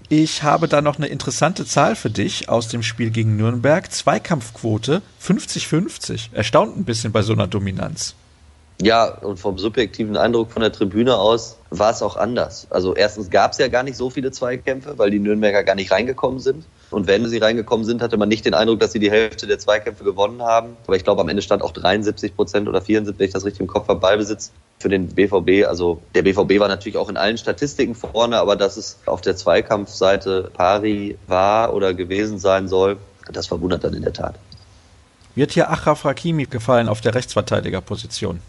Ich 0.09 0.43
habe 0.43 0.67
da 0.67 0.81
noch 0.81 0.97
eine 0.97 1.07
interessante 1.07 1.65
Zahl 1.65 1.95
für 1.95 2.11
dich 2.11 2.49
aus 2.49 2.67
dem 2.67 2.83
Spiel 2.83 3.11
gegen 3.11 3.37
Nürnberg. 3.37 3.93
Zweikampfquote 3.93 5.03
50-50. 5.23 6.31
Erstaunt 6.33 6.77
ein 6.77 6.85
bisschen 6.85 7.13
bei 7.13 7.23
so 7.23 7.33
einer 7.33 7.47
Dominanz. 7.47 8.17
Ja, 8.83 9.07
und 9.07 9.39
vom 9.39 9.57
subjektiven 9.57 10.17
Eindruck 10.17 10.51
von 10.51 10.63
der 10.63 10.73
Tribüne 10.73 11.17
aus 11.17 11.57
war 11.79 11.91
es 11.91 12.03
auch 12.03 12.17
anders. 12.17 12.67
Also 12.71 12.95
erstens 12.95 13.31
gab 13.31 13.53
es 13.53 13.59
ja 13.59 13.69
gar 13.69 13.83
nicht 13.83 13.97
so 13.97 14.11
viele 14.11 14.31
Zweikämpfe, 14.31 14.99
weil 14.99 15.11
die 15.11 15.19
Nürnberger 15.19 15.65
gar 15.65 15.75
nicht 15.75 15.91
reingekommen 15.91 16.41
sind. 16.41 16.65
Und 16.91 17.07
wenn 17.07 17.27
sie 17.29 17.39
reingekommen 17.39 17.85
sind, 17.85 18.03
hatte 18.03 18.17
man 18.17 18.29
nicht 18.29 18.45
den 18.45 18.55
Eindruck, 18.55 18.81
dass 18.81 18.93
sie 18.93 18.99
die 18.99 19.11
Hälfte 19.11 19.47
der 19.47 19.59
Zweikämpfe 19.59 20.05
gewonnen 20.05 20.43
haben. 20.43 20.77
Aber 20.87 20.97
ich 20.97 21.05
glaube, 21.05 21.21
am 21.21 21.29
Ende 21.29 21.43
stand 21.43 21.63
auch 21.63 21.73
73 21.73 22.37
Prozent 22.37 22.69
oder 22.69 22.81
74, 22.81 23.19
wenn 23.19 23.27
ich 23.27 23.33
das 23.33 23.45
richtig 23.45 23.61
im 23.61 23.67
Kopf 23.67 23.89
habe, 23.89 24.01
Ballbesitz 24.01 24.53
für 24.79 24.89
den 24.89 25.09
BVB. 25.09 25.67
Also 25.67 26.01
der 26.15 26.23
BVB 26.23 26.61
war 26.61 26.69
natürlich 26.69 26.97
auch 26.97 27.09
in 27.09 27.17
allen 27.17 27.39
Statistiken 27.39 27.95
vorne, 27.95 28.39
aber 28.39 28.57
dass 28.57 28.77
es 28.77 28.99
auf 29.07 29.21
der 29.21 29.37
Zweikampfseite 29.37 30.51
pari 30.55 31.19
war 31.27 31.75
oder 31.75 31.95
gewesen 31.95 32.39
sein 32.39 32.69
soll, 32.69 32.99
das 33.33 33.47
verwundert 33.47 33.85
dann 33.85 33.95
in 33.95 34.03
der 34.03 34.13
Tat. 34.13 34.37
Wird 35.35 35.53
hier 35.53 35.71
Achraf 35.71 36.05
Hakimi 36.05 36.45
gefallen 36.45 36.89
auf 36.89 37.01
der 37.01 37.15
Rechtsverteidigerposition? 37.15 38.41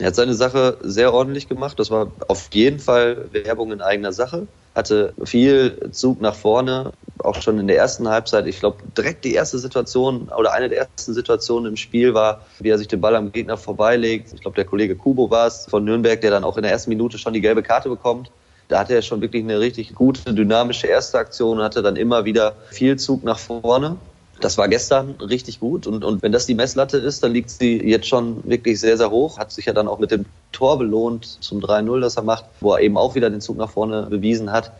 Er 0.00 0.06
hat 0.06 0.14
seine 0.14 0.32
Sache 0.32 0.78
sehr 0.80 1.12
ordentlich 1.12 1.46
gemacht. 1.46 1.78
Das 1.78 1.90
war 1.90 2.10
auf 2.26 2.48
jeden 2.52 2.78
Fall 2.78 3.28
Werbung 3.32 3.70
in 3.70 3.82
eigener 3.82 4.12
Sache. 4.12 4.46
Hatte 4.74 5.12
viel 5.24 5.90
Zug 5.90 6.22
nach 6.22 6.34
vorne, 6.34 6.92
auch 7.18 7.42
schon 7.42 7.58
in 7.58 7.66
der 7.66 7.76
ersten 7.76 8.08
Halbzeit. 8.08 8.46
Ich 8.46 8.60
glaube, 8.60 8.78
direkt 8.96 9.26
die 9.26 9.34
erste 9.34 9.58
Situation 9.58 10.30
oder 10.36 10.54
eine 10.54 10.70
der 10.70 10.78
ersten 10.78 11.12
Situationen 11.12 11.70
im 11.72 11.76
Spiel 11.76 12.14
war, 12.14 12.46
wie 12.60 12.70
er 12.70 12.78
sich 12.78 12.88
den 12.88 13.02
Ball 13.02 13.14
am 13.14 13.30
Gegner 13.30 13.58
vorbeilegt. 13.58 14.32
Ich 14.32 14.40
glaube, 14.40 14.54
der 14.54 14.64
Kollege 14.64 14.96
Kubo 14.96 15.30
war 15.30 15.46
es 15.46 15.66
von 15.68 15.84
Nürnberg, 15.84 16.18
der 16.20 16.30
dann 16.30 16.44
auch 16.44 16.56
in 16.56 16.62
der 16.62 16.72
ersten 16.72 16.88
Minute 16.88 17.18
schon 17.18 17.34
die 17.34 17.42
gelbe 17.42 17.62
Karte 17.62 17.90
bekommt. 17.90 18.30
Da 18.68 18.78
hatte 18.78 18.94
er 18.94 19.02
schon 19.02 19.20
wirklich 19.20 19.42
eine 19.42 19.60
richtig 19.60 19.94
gute, 19.94 20.32
dynamische 20.32 20.86
erste 20.86 21.18
Aktion 21.18 21.58
und 21.58 21.64
hatte 21.64 21.82
dann 21.82 21.96
immer 21.96 22.24
wieder 22.24 22.54
viel 22.70 22.96
Zug 22.96 23.22
nach 23.22 23.38
vorne. 23.38 23.96
Das 24.40 24.56
war 24.56 24.68
gestern 24.68 25.10
richtig 25.20 25.60
gut 25.60 25.86
und, 25.86 26.02
und 26.02 26.22
wenn 26.22 26.32
das 26.32 26.46
die 26.46 26.54
Messlatte 26.54 26.96
ist, 26.96 27.22
dann 27.22 27.32
liegt 27.32 27.50
sie 27.50 27.80
jetzt 27.82 28.08
schon 28.08 28.42
wirklich 28.48 28.80
sehr, 28.80 28.96
sehr 28.96 29.10
hoch. 29.10 29.38
Hat 29.38 29.52
sich 29.52 29.66
ja 29.66 29.74
dann 29.74 29.86
auch 29.86 29.98
mit 29.98 30.10
dem 30.10 30.24
Tor 30.50 30.78
belohnt 30.78 31.24
zum 31.40 31.60
3-0, 31.60 32.00
das 32.00 32.16
er 32.16 32.22
macht, 32.22 32.46
wo 32.60 32.72
er 32.72 32.80
eben 32.80 32.96
auch 32.96 33.14
wieder 33.14 33.28
den 33.28 33.42
Zug 33.42 33.58
nach 33.58 33.70
vorne 33.70 34.06
bewiesen 34.08 34.50
hat. 34.50 34.72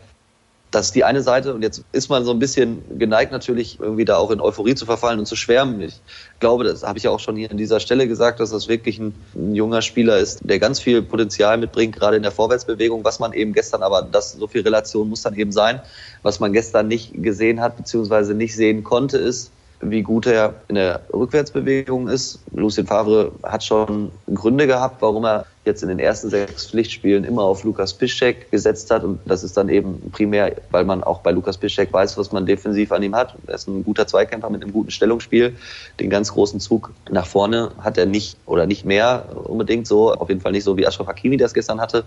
Das 0.71 0.87
ist 0.87 0.95
die 0.95 1.03
eine 1.03 1.21
Seite 1.21 1.53
und 1.53 1.63
jetzt 1.63 1.83
ist 1.91 2.09
man 2.09 2.23
so 2.23 2.31
ein 2.31 2.39
bisschen 2.39 2.81
geneigt 2.97 3.33
natürlich 3.33 3.77
irgendwie 3.81 4.05
da 4.05 4.15
auch 4.15 4.31
in 4.31 4.39
Euphorie 4.39 4.73
zu 4.73 4.85
verfallen 4.85 5.19
und 5.19 5.25
zu 5.25 5.35
schwärmen. 5.35 5.81
Ich 5.81 5.99
glaube, 6.39 6.63
das 6.63 6.83
habe 6.83 6.97
ich 6.97 7.03
ja 7.03 7.11
auch 7.11 7.19
schon 7.19 7.35
hier 7.35 7.51
an 7.51 7.57
dieser 7.57 7.81
Stelle 7.81 8.07
gesagt, 8.07 8.39
dass 8.39 8.51
das 8.51 8.69
wirklich 8.69 8.97
ein, 8.97 9.13
ein, 9.35 9.53
junger 9.53 9.81
Spieler 9.81 10.17
ist, 10.17 10.39
der 10.43 10.59
ganz 10.59 10.79
viel 10.79 11.01
Potenzial 11.01 11.57
mitbringt, 11.57 11.93
gerade 11.93 12.15
in 12.15 12.23
der 12.23 12.31
Vorwärtsbewegung, 12.31 13.03
was 13.03 13.19
man 13.19 13.33
eben 13.33 13.51
gestern, 13.51 13.83
aber 13.83 14.01
das 14.01 14.31
so 14.31 14.47
viel 14.47 14.61
Relation 14.61 15.09
muss 15.09 15.23
dann 15.23 15.35
eben 15.35 15.51
sein, 15.51 15.81
was 16.23 16.39
man 16.39 16.53
gestern 16.53 16.87
nicht 16.87 17.21
gesehen 17.21 17.59
hat, 17.59 17.75
beziehungsweise 17.75 18.33
nicht 18.33 18.55
sehen 18.55 18.85
konnte, 18.85 19.17
ist, 19.17 19.51
wie 19.81 20.03
gut 20.03 20.25
er 20.25 20.53
in 20.69 20.75
der 20.75 21.01
Rückwärtsbewegung 21.11 22.07
ist. 22.07 22.39
Lucien 22.53 22.87
Favre 22.87 23.33
hat 23.43 23.63
schon 23.63 24.11
Gründe 24.33 24.67
gehabt, 24.67 25.01
warum 25.01 25.25
er 25.25 25.45
jetzt 25.63 25.83
in 25.83 25.89
den 25.89 25.99
ersten 25.99 26.29
sechs 26.29 26.67
Pflichtspielen 26.67 27.23
immer 27.23 27.43
auf 27.43 27.63
Lukas 27.63 27.93
Piszczek 27.93 28.49
gesetzt 28.49 28.89
hat. 28.89 29.03
Und 29.03 29.19
das 29.25 29.43
ist 29.43 29.57
dann 29.57 29.69
eben 29.69 30.09
primär, 30.11 30.55
weil 30.71 30.85
man 30.85 31.03
auch 31.03 31.19
bei 31.19 31.31
Lukas 31.31 31.57
Piszczek 31.57 31.93
weiß, 31.93 32.17
was 32.17 32.31
man 32.31 32.47
defensiv 32.47 32.91
an 32.91 33.03
ihm 33.03 33.15
hat. 33.15 33.35
Er 33.45 33.53
ist 33.53 33.67
ein 33.67 33.83
guter 33.83 34.07
Zweikämpfer 34.07 34.49
mit 34.49 34.63
einem 34.63 34.73
guten 34.73 34.89
Stellungsspiel. 34.89 35.55
Den 35.99 36.09
ganz 36.09 36.33
großen 36.33 36.59
Zug 36.59 36.91
nach 37.11 37.27
vorne 37.27 37.71
hat 37.79 37.99
er 37.99 38.07
nicht 38.07 38.37
oder 38.47 38.65
nicht 38.65 38.85
mehr 38.85 39.25
unbedingt 39.43 39.85
so. 39.85 40.13
Auf 40.13 40.29
jeden 40.29 40.41
Fall 40.41 40.51
nicht 40.51 40.63
so 40.63 40.77
wie 40.77 40.87
Ashraf 40.87 41.07
Hakimi 41.07 41.37
das 41.37 41.53
gestern 41.53 41.79
hatte. 41.79 42.05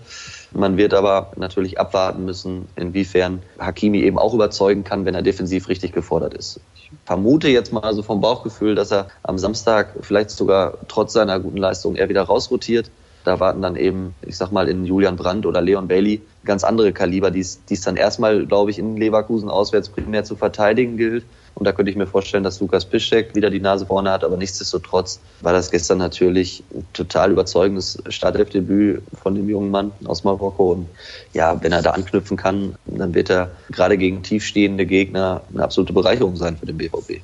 Man 0.51 0.75
wird 0.75 0.93
aber 0.93 1.31
natürlich 1.37 1.79
abwarten 1.79 2.25
müssen, 2.25 2.67
inwiefern 2.75 3.41
Hakimi 3.57 4.01
eben 4.01 4.19
auch 4.19 4.33
überzeugen 4.33 4.83
kann, 4.83 5.05
wenn 5.05 5.15
er 5.15 5.21
defensiv 5.21 5.69
richtig 5.69 5.93
gefordert 5.93 6.33
ist. 6.33 6.59
Ich 6.75 6.91
vermute 7.05 7.47
jetzt 7.47 7.71
mal 7.71 7.93
so 7.93 8.03
vom 8.03 8.19
Bauchgefühl, 8.19 8.75
dass 8.75 8.91
er 8.91 9.07
am 9.23 9.37
Samstag 9.37 9.93
vielleicht 10.01 10.29
sogar 10.29 10.77
trotz 10.89 11.13
seiner 11.13 11.39
guten 11.39 11.57
Leistung 11.57 11.95
eher 11.95 12.09
wieder 12.09 12.23
rausrotiert. 12.23 12.91
Da 13.25 13.39
warten 13.39 13.61
dann 13.61 13.75
eben, 13.75 14.13
ich 14.21 14.37
sag 14.37 14.51
mal, 14.51 14.69
in 14.69 14.85
Julian 14.85 15.15
Brandt 15.15 15.45
oder 15.45 15.59
Leon 15.59 15.87
Bailey 15.87 16.21
ganz 16.45 16.63
andere 16.63 16.93
Kaliber, 16.93 17.31
die 17.31 17.39
es 17.41 17.81
dann 17.83 17.97
erstmal, 17.97 18.45
glaube 18.45 18.69
ich, 18.69 18.77
in 18.77 18.97
Leverkusen 18.97 19.49
auswärts 19.49 19.89
primär 19.89 20.23
zu 20.23 20.35
verteidigen 20.35 20.95
gilt. 20.95 21.25
Und 21.55 21.65
da 21.65 21.71
könnte 21.71 21.89
ich 21.89 21.97
mir 21.97 22.05
vorstellen, 22.05 22.43
dass 22.43 22.59
Lukas 22.59 22.85
Piszczek 22.85 23.33
wieder 23.33 23.49
die 23.49 23.61
Nase 23.61 23.85
vorne 23.85 24.11
hat. 24.11 24.23
Aber 24.23 24.37
nichtsdestotrotz 24.37 25.21
war 25.41 25.53
das 25.53 25.71
gestern 25.71 25.97
natürlich 25.97 26.63
ein 26.73 26.85
total 26.93 27.31
überzeugendes 27.31 27.97
Startelfdebüt 28.09 29.01
von 29.23 29.33
dem 29.35 29.49
jungen 29.49 29.71
Mann 29.71 29.91
aus 30.03 30.23
Marokko. 30.23 30.73
Und 30.73 30.87
ja, 31.33 31.61
wenn 31.63 31.71
er 31.71 31.81
da 31.81 31.91
anknüpfen 31.91 32.37
kann, 32.37 32.75
dann 32.85 33.15
wird 33.15 33.31
er 33.31 33.51
gerade 33.71 33.97
gegen 33.97 34.21
tiefstehende 34.21 34.85
Gegner 34.85 35.41
eine 35.51 35.63
absolute 35.63 35.93
Bereicherung 35.93 36.35
sein 36.35 36.57
für 36.57 36.65
den 36.65 36.77
BVB. 36.77 37.21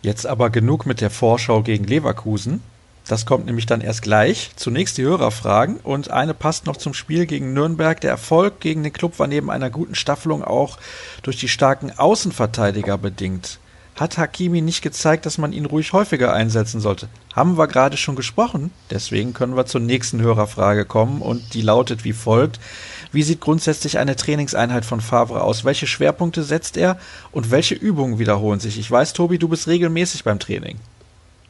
Jetzt 0.00 0.26
aber 0.26 0.48
genug 0.50 0.86
mit 0.86 1.00
der 1.00 1.10
Vorschau 1.10 1.62
gegen 1.62 1.84
Leverkusen. 1.84 2.62
Das 3.08 3.24
kommt 3.24 3.46
nämlich 3.46 3.66
dann 3.66 3.80
erst 3.80 4.02
gleich. 4.02 4.50
Zunächst 4.56 4.98
die 4.98 5.04
Hörerfragen 5.04 5.76
und 5.76 6.10
eine 6.10 6.34
passt 6.34 6.66
noch 6.66 6.76
zum 6.76 6.92
Spiel 6.92 7.26
gegen 7.26 7.52
Nürnberg. 7.52 8.00
Der 8.00 8.10
Erfolg 8.10 8.60
gegen 8.60 8.82
den 8.82 8.92
Club 8.92 9.18
war 9.18 9.28
neben 9.28 9.50
einer 9.50 9.70
guten 9.70 9.94
Staffelung 9.94 10.42
auch 10.42 10.78
durch 11.22 11.36
die 11.36 11.48
starken 11.48 11.96
Außenverteidiger 11.96 12.98
bedingt. 12.98 13.60
Hat 13.94 14.18
Hakimi 14.18 14.60
nicht 14.60 14.82
gezeigt, 14.82 15.24
dass 15.24 15.38
man 15.38 15.54
ihn 15.54 15.64
ruhig 15.64 15.94
häufiger 15.94 16.34
einsetzen 16.34 16.80
sollte? 16.80 17.08
Haben 17.32 17.56
wir 17.56 17.66
gerade 17.66 17.96
schon 17.96 18.16
gesprochen. 18.16 18.70
Deswegen 18.90 19.32
können 19.32 19.56
wir 19.56 19.64
zur 19.64 19.80
nächsten 19.80 20.20
Hörerfrage 20.20 20.84
kommen 20.84 21.22
und 21.22 21.54
die 21.54 21.62
lautet 21.62 22.04
wie 22.04 22.12
folgt. 22.12 22.60
Wie 23.10 23.22
sieht 23.22 23.40
grundsätzlich 23.40 23.98
eine 23.98 24.16
Trainingseinheit 24.16 24.84
von 24.84 25.00
Favre 25.00 25.42
aus? 25.42 25.64
Welche 25.64 25.86
Schwerpunkte 25.86 26.42
setzt 26.42 26.76
er 26.76 26.98
und 27.32 27.50
welche 27.50 27.74
Übungen 27.74 28.18
wiederholen 28.18 28.60
sich? 28.60 28.78
Ich 28.78 28.90
weiß, 28.90 29.14
Tobi, 29.14 29.38
du 29.38 29.48
bist 29.48 29.66
regelmäßig 29.66 30.24
beim 30.24 30.40
Training. 30.40 30.78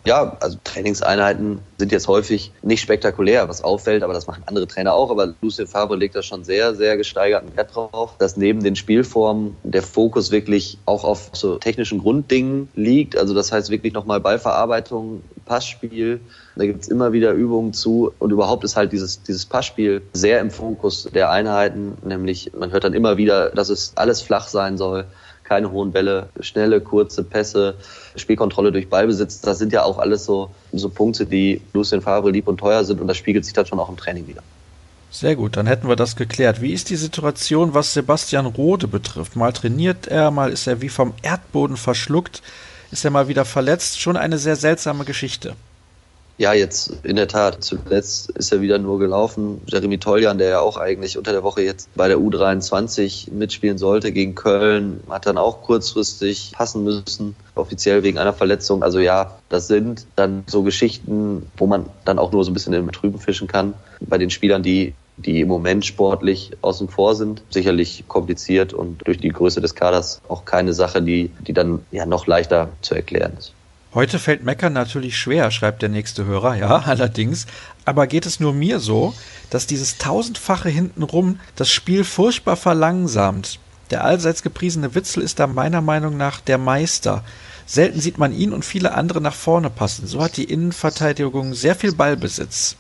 Ja, 0.07 0.37
also 0.39 0.57
Trainingseinheiten 0.63 1.59
sind 1.79 1.91
jetzt 1.91 2.07
häufig 2.07 2.53
nicht 2.63 2.81
spektakulär, 2.81 3.49
was 3.49 3.65
auffällt, 3.65 4.05
aber 4.05 4.13
das 4.13 4.29
machen 4.29 4.45
andere 4.47 4.69
Trainer 4.69 4.95
auch. 4.95 5.11
Aber 5.11 5.35
Lucien 5.43 5.67
Favre 5.67 5.97
legt 5.97 6.15
da 6.15 6.23
schon 6.23 6.45
sehr, 6.45 6.77
sehr 6.77 6.97
gesteigerten 6.97 7.57
Wert 7.57 7.75
drauf, 7.75 8.15
dass 8.19 8.37
neben 8.37 8.63
den 8.63 8.77
Spielformen 8.77 9.57
der 9.65 9.83
Fokus 9.83 10.31
wirklich 10.31 10.79
auch 10.87 11.03
auf 11.03 11.31
so 11.33 11.59
technischen 11.59 11.99
Grunddingen 11.99 12.69
liegt. 12.77 13.17
Also 13.19 13.35
das 13.35 13.51
heißt 13.51 13.69
wirklich 13.71 13.95
nochmal 13.95 14.21
Ballverarbeitung, 14.21 15.25
Passspiel. 15.45 16.21
Da 16.55 16.67
gibt's 16.67 16.87
immer 16.87 17.13
wieder 17.13 17.33
Übungen 17.33 17.73
zu. 17.73 18.13
Und 18.21 18.31
überhaupt 18.31 18.63
ist 18.63 18.77
halt 18.77 18.93
dieses, 18.93 19.25
dieses 19.25 19.45
Passspiel 19.45 20.03
sehr 20.13 20.41
im 20.41 20.53
Fokus 20.53 21.09
der 21.13 21.31
Einheiten. 21.31 21.99
Nämlich, 22.05 22.53
man 22.57 22.71
hört 22.71 22.85
dann 22.85 22.95
immer 22.95 23.17
wieder, 23.17 23.51
dass 23.51 23.71
es 23.71 23.93
alles 23.97 24.23
flach 24.23 24.47
sein 24.47 24.79
soll 24.79 25.07
keine 25.47 25.71
hohen 25.71 25.93
Bälle, 25.93 26.29
schnelle, 26.41 26.81
kurze 26.81 27.25
Pässe, 27.25 27.75
Spielkontrolle 28.17 28.73
durch 28.73 28.89
Ballbesitz. 28.89 29.41
Das 29.41 29.59
sind 29.59 29.73
ja 29.73 29.85
auch 29.85 29.99
alles 29.99 30.25
so, 30.25 30.51
so 30.73 30.89
Punkte, 30.89 31.27
die 31.27 31.61
Lucien 31.73 32.03
Favre 32.03 32.31
lieb 32.31 32.49
und 32.49 32.59
teuer 32.59 32.85
sind 32.85 33.01
und 33.01 33.07
das 33.07 33.17
spiegelt 33.17 33.45
sich 33.45 33.55
dann 33.55 33.67
schon 33.67 33.79
auch 33.79 33.89
im 33.89 33.97
Training 33.97 34.27
wieder. 34.27 34.43
Sehr 35.11 35.37
gut, 35.37 35.57
dann 35.57 35.67
hätten 35.67 35.89
wir 35.89 35.97
das 35.97 36.17
geklärt. 36.17 36.61
Wie 36.61 36.73
ist 36.73 36.91
die 36.91 36.97
Situation, 36.97 37.75
was 37.75 37.95
Sebastian 37.95 38.47
Rode 38.47 38.89
betrifft? 38.89 39.37
Mal 39.37 39.53
trainiert 39.53 40.09
er, 40.09 40.31
mal 40.31 40.53
ist 40.53 40.67
er 40.67 40.83
wie 40.83 40.89
vom 40.89 41.15
Erdboden 41.23 41.77
verschluckt, 41.77 42.43
ist 42.91 43.05
er 43.05 43.11
mal 43.11 43.29
wieder 43.29 43.45
verletzt. 43.45 44.01
Schon 44.01 44.17
eine 44.17 44.37
sehr 44.37 44.57
seltsame 44.57 45.05
Geschichte. 45.05 45.55
Ja, 46.39 46.53
jetzt 46.53 46.93
in 47.03 47.17
der 47.17 47.29
Tat. 47.29 47.65
Zuletzt 47.65 48.31
ist 48.31 48.53
er 48.53 48.61
wieder 48.61 48.79
nur 48.79 48.99
gelaufen. 48.99 49.63
Jeremy 49.67 49.97
Toljan, 49.97 50.37
der 50.37 50.49
ja 50.49 50.61
auch 50.61 50.77
eigentlich 50.77 51.17
unter 51.17 51.33
der 51.33 51.43
Woche 51.43 51.63
jetzt 51.63 51.89
bei 51.95 52.09
der 52.09 52.19
U23 52.19 53.33
mitspielen 53.33 53.79
sollte 53.79 54.13
gegen 54.13 54.35
Köln, 54.35 55.01
hat 55.09 55.25
dann 55.25 55.39
auch 55.39 55.63
kurzfristig 55.63 56.53
passen 56.53 56.85
müssen, 56.85 57.37
offiziell 57.55 58.03
wegen 58.03 58.19
einer 58.19 58.35
Verletzung. 58.35 58.83
Also 58.83 58.99
ja, 58.99 59.39
das 59.49 59.67
sind 59.67 60.07
dann 60.15 60.45
so 60.47 60.63
Geschichten, 60.63 61.51
wo 61.57 61.67
man 61.67 61.87
dann 62.05 62.19
auch 62.19 62.33
nur 62.33 62.45
so 62.45 62.51
ein 62.51 62.55
bisschen 62.55 62.75
im 62.75 62.93
Trüben 62.93 63.19
fischen 63.19 63.49
kann. 63.49 63.73
Bei 64.01 64.19
den 64.19 64.29
Spielern, 64.29 64.63
die 64.63 64.95
die 65.19 65.41
im 65.41 65.49
Moment 65.49 65.87
sportlich 65.87 66.53
außen 66.61 66.89
vor 66.89 67.15
sind. 67.15 67.43
Sicherlich 67.51 68.05
kompliziert 68.07 68.75
und 68.75 69.07
durch 69.07 69.19
die 69.19 69.31
Größe 69.31 69.63
des 69.63 69.75
Kaders 69.75 70.21
auch 70.29 70.45
keine 70.45 70.75
Sache, 70.75 71.01
die, 71.01 71.31
die 71.47 71.55
dann 71.55 71.87
ja 71.91 72.05
noch 72.05 72.27
leichter 72.27 72.69
zu 72.83 72.95
erklären 72.95 73.33
ist. 73.39 73.55
Heute 73.97 74.19
fällt 74.19 74.45
Meckern 74.45 74.75
natürlich 74.75 75.17
schwer, 75.17 75.51
schreibt 75.51 75.81
der 75.81 75.89
nächste 75.89 76.27
Hörer, 76.27 76.55
ja, 76.55 76.77
allerdings. 76.85 77.47
Aber 77.87 78.07
geht 78.07 78.27
es 78.27 78.41
nur 78.41 78.53
mir 78.53 78.79
so, 78.79 79.15
dass 79.49 79.67
dieses 79.67 79.97
tausendfache 79.97 80.69
hintenrum 80.69 81.41
das 81.57 81.71
Spiel 81.71 82.05
furchtbar 82.05 82.57
verlangsamt? 82.57 83.59
Der 83.91 84.05
allseits 84.05 84.43
gepriesene 84.43 84.95
Witzel 84.95 85.23
ist 85.23 85.39
da 85.39 85.47
meiner 85.47 85.81
Meinung 85.81 86.19
nach 86.19 86.43
der 86.43 86.59
Meister. 86.59 87.25
Selten 87.65 87.99
sieht 87.99 88.19
man 88.19 88.35
ihn 88.35 88.53
und 88.53 88.67
viele 88.67 88.93
andere 88.93 89.23
nach 89.23 89.35
vorne 89.35 89.71
passen. 89.71 90.07
So 90.07 90.23
hat 90.23 90.37
die 90.37 90.45
Innenverteidigung 90.45 91.55
sehr 91.55 91.75
viel 91.75 91.95
Ballbesitz. 91.95 92.77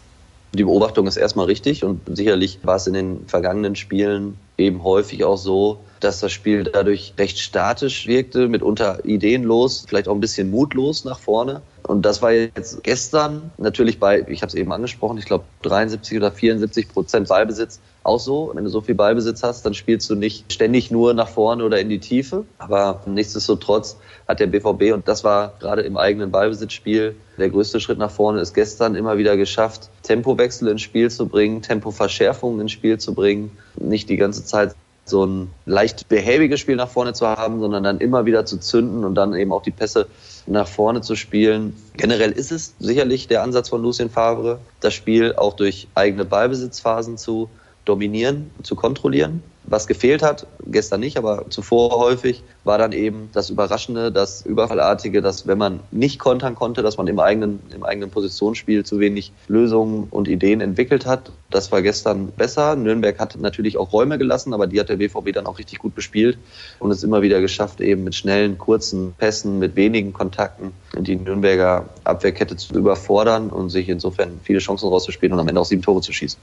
Die 0.52 0.64
Beobachtung 0.64 1.06
ist 1.06 1.16
erstmal 1.16 1.46
richtig 1.46 1.82
und 1.82 2.02
sicherlich 2.14 2.58
war 2.62 2.76
es 2.76 2.86
in 2.86 2.92
den 2.92 3.26
vergangenen 3.26 3.74
Spielen 3.74 4.36
eben 4.58 4.84
häufig 4.84 5.24
auch 5.24 5.38
so, 5.38 5.78
dass 6.00 6.20
das 6.20 6.32
Spiel 6.32 6.64
dadurch 6.64 7.14
recht 7.18 7.38
statisch 7.38 8.06
wirkte, 8.06 8.48
mitunter 8.48 9.04
ideenlos, 9.04 9.84
vielleicht 9.88 10.08
auch 10.08 10.14
ein 10.14 10.20
bisschen 10.20 10.50
mutlos 10.50 11.04
nach 11.04 11.18
vorne. 11.18 11.62
Und 11.82 12.02
das 12.02 12.20
war 12.20 12.32
jetzt 12.32 12.82
gestern 12.82 13.52
natürlich 13.58 14.00
bei, 14.00 14.24
ich 14.28 14.42
habe 14.42 14.48
es 14.48 14.54
eben 14.54 14.72
angesprochen, 14.72 15.18
ich 15.18 15.24
glaube 15.24 15.44
73 15.62 16.18
oder 16.18 16.32
74 16.32 16.88
Prozent 16.88 17.28
Ballbesitz 17.28 17.80
auch 18.02 18.18
so. 18.18 18.50
Wenn 18.54 18.64
du 18.64 18.70
so 18.70 18.80
viel 18.80 18.96
Ballbesitz 18.96 19.42
hast, 19.42 19.64
dann 19.64 19.74
spielst 19.74 20.10
du 20.10 20.16
nicht 20.16 20.52
ständig 20.52 20.90
nur 20.90 21.14
nach 21.14 21.28
vorne 21.28 21.64
oder 21.64 21.78
in 21.78 21.88
die 21.88 22.00
Tiefe. 22.00 22.44
Aber 22.58 23.02
nichtsdestotrotz 23.06 23.98
hat 24.26 24.40
der 24.40 24.48
BVB, 24.48 24.94
und 24.94 25.06
das 25.06 25.22
war 25.22 25.54
gerade 25.60 25.82
im 25.82 25.96
eigenen 25.96 26.32
Ballbesitzspiel 26.32 27.14
der 27.38 27.50
größte 27.50 27.78
Schritt 27.78 27.98
nach 27.98 28.10
vorne, 28.10 28.40
ist 28.40 28.54
gestern 28.54 28.96
immer 28.96 29.18
wieder 29.18 29.36
geschafft, 29.36 29.90
Tempowechsel 30.02 30.68
ins 30.68 30.82
Spiel 30.82 31.10
zu 31.10 31.26
bringen, 31.26 31.62
Tempoverschärfungen 31.62 32.60
ins 32.60 32.72
Spiel 32.72 32.98
zu 32.98 33.14
bringen, 33.14 33.56
nicht 33.78 34.08
die 34.08 34.16
ganze 34.16 34.44
Zeit 34.44 34.74
so 35.06 35.24
ein 35.24 35.50
leicht 35.66 36.08
behäbiges 36.08 36.60
Spiel 36.60 36.76
nach 36.76 36.88
vorne 36.88 37.12
zu 37.12 37.26
haben, 37.26 37.60
sondern 37.60 37.84
dann 37.84 37.98
immer 37.98 38.26
wieder 38.26 38.44
zu 38.44 38.58
zünden 38.58 39.04
und 39.04 39.14
dann 39.14 39.34
eben 39.34 39.52
auch 39.52 39.62
die 39.62 39.70
Pässe 39.70 40.08
nach 40.46 40.66
vorne 40.66 41.00
zu 41.00 41.14
spielen. 41.14 41.76
Generell 41.96 42.32
ist 42.32 42.50
es 42.50 42.74
sicherlich 42.80 43.28
der 43.28 43.42
Ansatz 43.42 43.68
von 43.68 43.82
Lucien 43.82 44.10
Favre, 44.10 44.58
das 44.80 44.94
Spiel 44.94 45.34
auch 45.36 45.54
durch 45.54 45.86
eigene 45.94 46.24
Ballbesitzphasen 46.24 47.18
zu 47.18 47.48
dominieren, 47.84 48.50
zu 48.64 48.74
kontrollieren. 48.74 49.42
Was 49.68 49.88
gefehlt 49.88 50.22
hat, 50.22 50.46
gestern 50.64 51.00
nicht, 51.00 51.16
aber 51.16 51.46
zuvor 51.50 51.98
häufig, 51.98 52.44
war 52.62 52.78
dann 52.78 52.92
eben 52.92 53.30
das 53.32 53.50
Überraschende, 53.50 54.12
das 54.12 54.46
Überfallartige, 54.46 55.22
dass 55.22 55.48
wenn 55.48 55.58
man 55.58 55.80
nicht 55.90 56.20
kontern 56.20 56.54
konnte, 56.54 56.82
dass 56.82 56.96
man 56.98 57.08
im 57.08 57.18
eigenen, 57.18 57.60
im 57.74 57.82
eigenen 57.82 58.10
Positionsspiel 58.10 58.84
zu 58.84 59.00
wenig 59.00 59.32
Lösungen 59.48 60.06
und 60.10 60.28
Ideen 60.28 60.60
entwickelt 60.60 61.04
hat. 61.04 61.32
Das 61.50 61.72
war 61.72 61.82
gestern 61.82 62.28
besser. 62.28 62.76
Nürnberg 62.76 63.18
hat 63.18 63.36
natürlich 63.40 63.76
auch 63.76 63.92
Räume 63.92 64.18
gelassen, 64.18 64.54
aber 64.54 64.68
die 64.68 64.78
hat 64.78 64.88
der 64.88 64.96
BVB 64.96 65.32
dann 65.32 65.46
auch 65.46 65.58
richtig 65.58 65.80
gut 65.80 65.96
bespielt 65.96 66.38
und 66.78 66.92
es 66.92 67.02
immer 67.02 67.22
wieder 67.22 67.40
geschafft, 67.40 67.80
eben 67.80 68.04
mit 68.04 68.14
schnellen, 68.14 68.58
kurzen 68.58 69.14
Pässen, 69.18 69.58
mit 69.58 69.74
wenigen 69.74 70.12
Kontakten 70.12 70.72
die 70.96 71.16
Nürnberger 71.16 71.88
Abwehrkette 72.04 72.56
zu 72.56 72.74
überfordern 72.74 73.50
und 73.50 73.70
sich 73.70 73.88
insofern 73.88 74.40
viele 74.44 74.60
Chancen 74.60 74.88
rauszuspielen 74.88 75.32
und 75.32 75.40
am 75.40 75.48
Ende 75.48 75.60
auch 75.60 75.66
sieben 75.66 75.82
Tore 75.82 76.00
zu 76.00 76.12
schießen. 76.12 76.38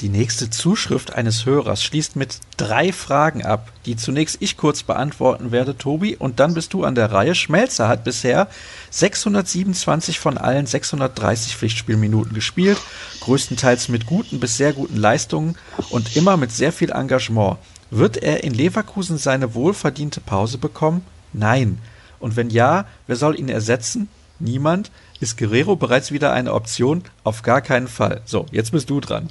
Die 0.00 0.10
nächste 0.10 0.50
Zuschrift 0.50 1.14
eines 1.14 1.46
Hörers 1.46 1.82
schließt 1.82 2.16
mit 2.16 2.40
drei 2.58 2.92
Fragen 2.92 3.46
ab, 3.46 3.72
die 3.86 3.96
zunächst 3.96 4.36
ich 4.40 4.58
kurz 4.58 4.82
beantworten 4.82 5.52
werde, 5.52 5.78
Tobi, 5.78 6.16
und 6.16 6.38
dann 6.38 6.52
bist 6.52 6.74
du 6.74 6.84
an 6.84 6.94
der 6.94 7.12
Reihe. 7.12 7.34
Schmelzer 7.34 7.88
hat 7.88 8.04
bisher 8.04 8.48
627 8.90 10.20
von 10.20 10.36
allen 10.36 10.66
630 10.66 11.56
Pflichtspielminuten 11.56 12.34
gespielt, 12.34 12.76
größtenteils 13.20 13.88
mit 13.88 14.04
guten 14.04 14.38
bis 14.38 14.58
sehr 14.58 14.74
guten 14.74 14.98
Leistungen 14.98 15.56
und 15.88 16.14
immer 16.14 16.36
mit 16.36 16.52
sehr 16.52 16.72
viel 16.72 16.90
Engagement. 16.90 17.56
Wird 17.90 18.18
er 18.18 18.44
in 18.44 18.52
Leverkusen 18.52 19.16
seine 19.16 19.54
wohlverdiente 19.54 20.20
Pause 20.20 20.58
bekommen? 20.58 21.06
Nein. 21.32 21.78
Und 22.18 22.36
wenn 22.36 22.50
ja, 22.50 22.84
wer 23.06 23.16
soll 23.16 23.38
ihn 23.38 23.48
ersetzen? 23.48 24.10
Niemand. 24.40 24.90
Ist 25.20 25.38
Guerrero 25.38 25.74
bereits 25.74 26.12
wieder 26.12 26.34
eine 26.34 26.52
Option? 26.52 27.02
Auf 27.24 27.40
gar 27.40 27.62
keinen 27.62 27.88
Fall. 27.88 28.20
So, 28.26 28.44
jetzt 28.50 28.72
bist 28.72 28.90
du 28.90 29.00
dran. 29.00 29.30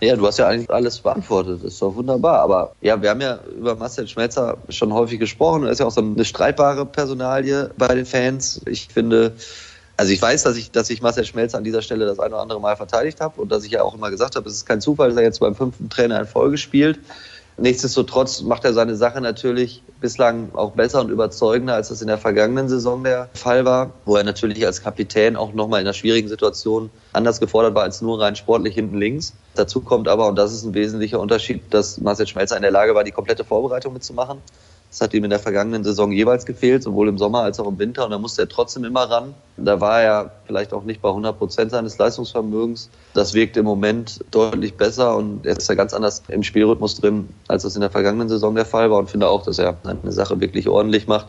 Ja, 0.00 0.16
du 0.16 0.26
hast 0.26 0.38
ja 0.38 0.48
eigentlich 0.48 0.70
alles 0.70 0.98
beantwortet. 1.00 1.62
Ist 1.64 1.80
doch 1.80 1.94
wunderbar. 1.94 2.40
Aber 2.40 2.72
ja, 2.80 3.00
wir 3.00 3.10
haben 3.10 3.20
ja 3.20 3.38
über 3.56 3.74
Marcel 3.76 4.06
Schmelzer 4.08 4.58
schon 4.68 4.92
häufig 4.92 5.18
gesprochen. 5.18 5.64
Er 5.64 5.70
ist 5.70 5.78
ja 5.78 5.86
auch 5.86 5.92
so 5.92 6.00
eine 6.00 6.24
streitbare 6.24 6.84
Personalie 6.84 7.70
bei 7.78 7.94
den 7.94 8.04
Fans. 8.04 8.60
Ich 8.66 8.88
finde, 8.88 9.34
Also 9.96 10.12
ich 10.12 10.20
weiß, 10.20 10.42
dass 10.42 10.56
ich, 10.56 10.72
dass 10.72 10.90
ich 10.90 11.02
Marcel 11.02 11.24
Schmelzer 11.24 11.58
an 11.58 11.64
dieser 11.64 11.80
Stelle 11.80 12.04
das 12.04 12.18
ein 12.18 12.32
oder 12.32 12.42
andere 12.42 12.60
Mal 12.60 12.76
verteidigt 12.76 13.20
habe 13.20 13.40
und 13.40 13.52
dass 13.52 13.64
ich 13.64 13.70
ja 13.70 13.82
auch 13.82 13.94
immer 13.94 14.10
gesagt 14.10 14.34
habe, 14.34 14.48
es 14.48 14.56
ist 14.56 14.66
kein 14.66 14.80
Zufall, 14.80 15.10
dass 15.10 15.18
er 15.18 15.22
jetzt 15.22 15.38
beim 15.38 15.54
fünften 15.54 15.88
Trainer 15.88 16.18
in 16.18 16.26
Folge 16.26 16.58
spielt. 16.58 16.98
Nichtsdestotrotz 17.56 18.42
macht 18.42 18.64
er 18.64 18.72
seine 18.72 18.96
Sache 18.96 19.20
natürlich 19.20 19.82
bislang 20.00 20.52
auch 20.54 20.72
besser 20.72 21.00
und 21.00 21.10
überzeugender, 21.10 21.74
als 21.74 21.88
das 21.88 22.02
in 22.02 22.08
der 22.08 22.18
vergangenen 22.18 22.68
Saison 22.68 23.04
der 23.04 23.28
Fall 23.34 23.64
war, 23.64 23.92
wo 24.04 24.16
er 24.16 24.24
natürlich 24.24 24.66
als 24.66 24.82
Kapitän 24.82 25.36
auch 25.36 25.52
nochmal 25.52 25.80
in 25.80 25.86
einer 25.86 25.94
schwierigen 25.94 26.28
Situation 26.28 26.90
anders 27.12 27.38
gefordert 27.38 27.74
war 27.74 27.84
als 27.84 28.02
nur 28.02 28.20
rein 28.20 28.34
sportlich 28.34 28.74
hinten 28.74 28.98
links. 28.98 29.34
Dazu 29.54 29.80
kommt 29.80 30.08
aber, 30.08 30.26
und 30.26 30.36
das 30.36 30.52
ist 30.52 30.64
ein 30.64 30.74
wesentlicher 30.74 31.20
Unterschied, 31.20 31.62
dass 31.70 32.00
Marcel 32.00 32.26
Schmelzer 32.26 32.56
in 32.56 32.62
der 32.62 32.72
Lage 32.72 32.94
war, 32.94 33.04
die 33.04 33.12
komplette 33.12 33.44
Vorbereitung 33.44 33.92
mitzumachen. 33.92 34.38
Das 34.94 35.00
hat 35.00 35.12
ihm 35.12 35.24
in 35.24 35.30
der 35.30 35.40
vergangenen 35.40 35.82
Saison 35.82 36.12
jeweils 36.12 36.46
gefehlt, 36.46 36.84
sowohl 36.84 37.08
im 37.08 37.18
Sommer 37.18 37.40
als 37.40 37.58
auch 37.58 37.66
im 37.66 37.80
Winter. 37.80 38.04
Und 38.04 38.12
da 38.12 38.18
musste 38.18 38.42
er 38.42 38.48
trotzdem 38.48 38.84
immer 38.84 39.10
ran. 39.10 39.34
Da 39.56 39.80
war 39.80 40.00
er 40.00 40.30
vielleicht 40.46 40.72
auch 40.72 40.84
nicht 40.84 41.02
bei 41.02 41.08
100 41.08 41.36
Prozent 41.36 41.72
seines 41.72 41.98
Leistungsvermögens. 41.98 42.90
Das 43.12 43.34
wirkt 43.34 43.56
im 43.56 43.64
Moment 43.64 44.24
deutlich 44.30 44.76
besser 44.76 45.16
und 45.16 45.44
er 45.46 45.56
ist 45.56 45.68
ja 45.68 45.74
ganz 45.74 45.94
anders 45.94 46.22
im 46.28 46.44
Spielrhythmus 46.44 47.00
drin, 47.00 47.28
als 47.48 47.64
das 47.64 47.74
in 47.74 47.80
der 47.80 47.90
vergangenen 47.90 48.28
Saison 48.28 48.54
der 48.54 48.66
Fall 48.66 48.88
war. 48.88 48.98
Und 48.98 49.10
finde 49.10 49.26
auch, 49.26 49.42
dass 49.42 49.58
er 49.58 49.76
eine 49.82 50.12
Sache 50.12 50.38
wirklich 50.38 50.68
ordentlich 50.68 51.08
macht. 51.08 51.26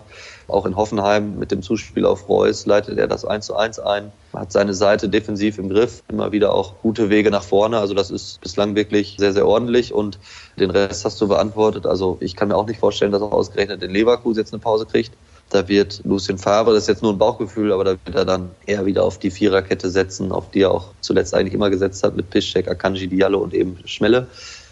Auch 0.48 0.66
in 0.66 0.76
Hoffenheim 0.76 1.40
mit 1.40 1.52
dem 1.52 1.62
Zuspiel 1.62 2.06
auf 2.06 2.30
Reus 2.30 2.66
leitet 2.66 2.98
er 2.98 3.08
das 3.08 3.26
1 3.26 3.48
zu 3.48 3.56
1 3.56 3.80
ein, 3.80 4.12
hat 4.34 4.52
seine 4.52 4.74
Seite 4.74 5.10
defensiv 5.10 5.58
im 5.58 5.70
Griff, 5.70 6.04
immer 6.08 6.32
wieder 6.32 6.54
auch 6.54 6.74
gute 6.82 7.10
Wege 7.10 7.32
nach 7.32 7.44
vorne. 7.44 7.80
Also 7.80 7.94
das 7.94 8.12
ist 8.12 8.42
bislang 8.42 8.76
wirklich 8.76 9.16
sehr, 9.18 9.34
sehr 9.34 9.48
ordentlich 9.48 9.94
und 9.94 10.20
den 10.60 10.70
Rest 10.70 11.06
hast 11.06 11.20
du 11.20 11.28
beantwortet. 11.28 11.86
Also 11.86 12.18
ich 12.20 12.36
kann 12.36 12.50
mir 12.50 12.56
auch 12.56 12.68
nicht 12.68 12.80
vorstellen, 12.80 13.12
dass 13.12 13.22
er 13.22 13.34
ausgerechnet 13.34 13.82
in 13.82 13.92
Leverkusen 13.92 14.40
jetzt 14.40 14.54
eine 14.54 14.62
Pause 14.62 14.86
kriegt. 14.86 15.14
Da 15.50 15.68
wird 15.68 16.02
Lucien 16.04 16.40
Favre, 16.40 16.74
das 16.74 16.84
ist 16.84 16.88
jetzt 16.88 17.04
nur 17.04 17.14
ein 17.14 17.20
Bauchgefühl, 17.20 17.72
aber 17.72 17.84
da 17.84 17.92
wird 17.92 18.16
er 18.16 18.26
dann 18.26 18.50
eher 18.66 18.86
wieder 18.86 19.04
auf 19.04 19.20
die 19.20 19.30
Viererkette 19.30 19.90
setzen, 19.90 20.32
auf 20.32 20.50
die 20.50 20.62
er 20.62 20.72
auch 20.72 20.90
zuletzt 21.02 21.36
eigentlich 21.36 21.54
immer 21.54 21.70
gesetzt 21.70 22.04
hat 22.04 22.16
mit 22.16 22.32
Piszczek, 22.32 22.68
Akanji, 22.68 23.08
Diallo 23.08 23.40
und 23.40 23.54
eben 23.54 23.78
Schmelle. 23.86 24.28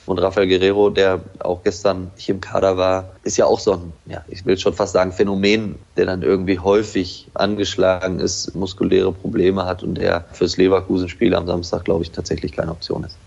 Und 0.05 0.19
Rafael 0.19 0.47
Guerrero, 0.47 0.89
der 0.89 1.21
auch 1.39 1.63
gestern 1.63 2.11
hier 2.17 2.35
im 2.35 2.41
Kader 2.41 2.77
war, 2.77 3.11
ist 3.23 3.37
ja 3.37 3.45
auch 3.45 3.59
so 3.59 3.73
ein, 3.73 3.93
ja, 4.05 4.23
ich 4.27 4.45
will 4.45 4.57
schon 4.57 4.73
fast 4.73 4.93
sagen, 4.93 5.11
Phänomen, 5.11 5.75
der 5.95 6.05
dann 6.05 6.23
irgendwie 6.23 6.59
häufig 6.59 7.29
angeschlagen 7.33 8.19
ist, 8.19 8.53
muskuläre 8.55 9.13
Probleme 9.13 9.65
hat 9.65 9.83
und 9.83 9.95
der 9.95 10.25
fürs 10.33 10.57
Leverkusen-Spiel 10.57 11.33
am 11.35 11.47
Samstag, 11.47 11.85
glaube 11.85 12.03
ich, 12.03 12.11
tatsächlich 12.11 12.51
keine 12.51 12.71
Option 12.71 13.03
ist. 13.05 13.17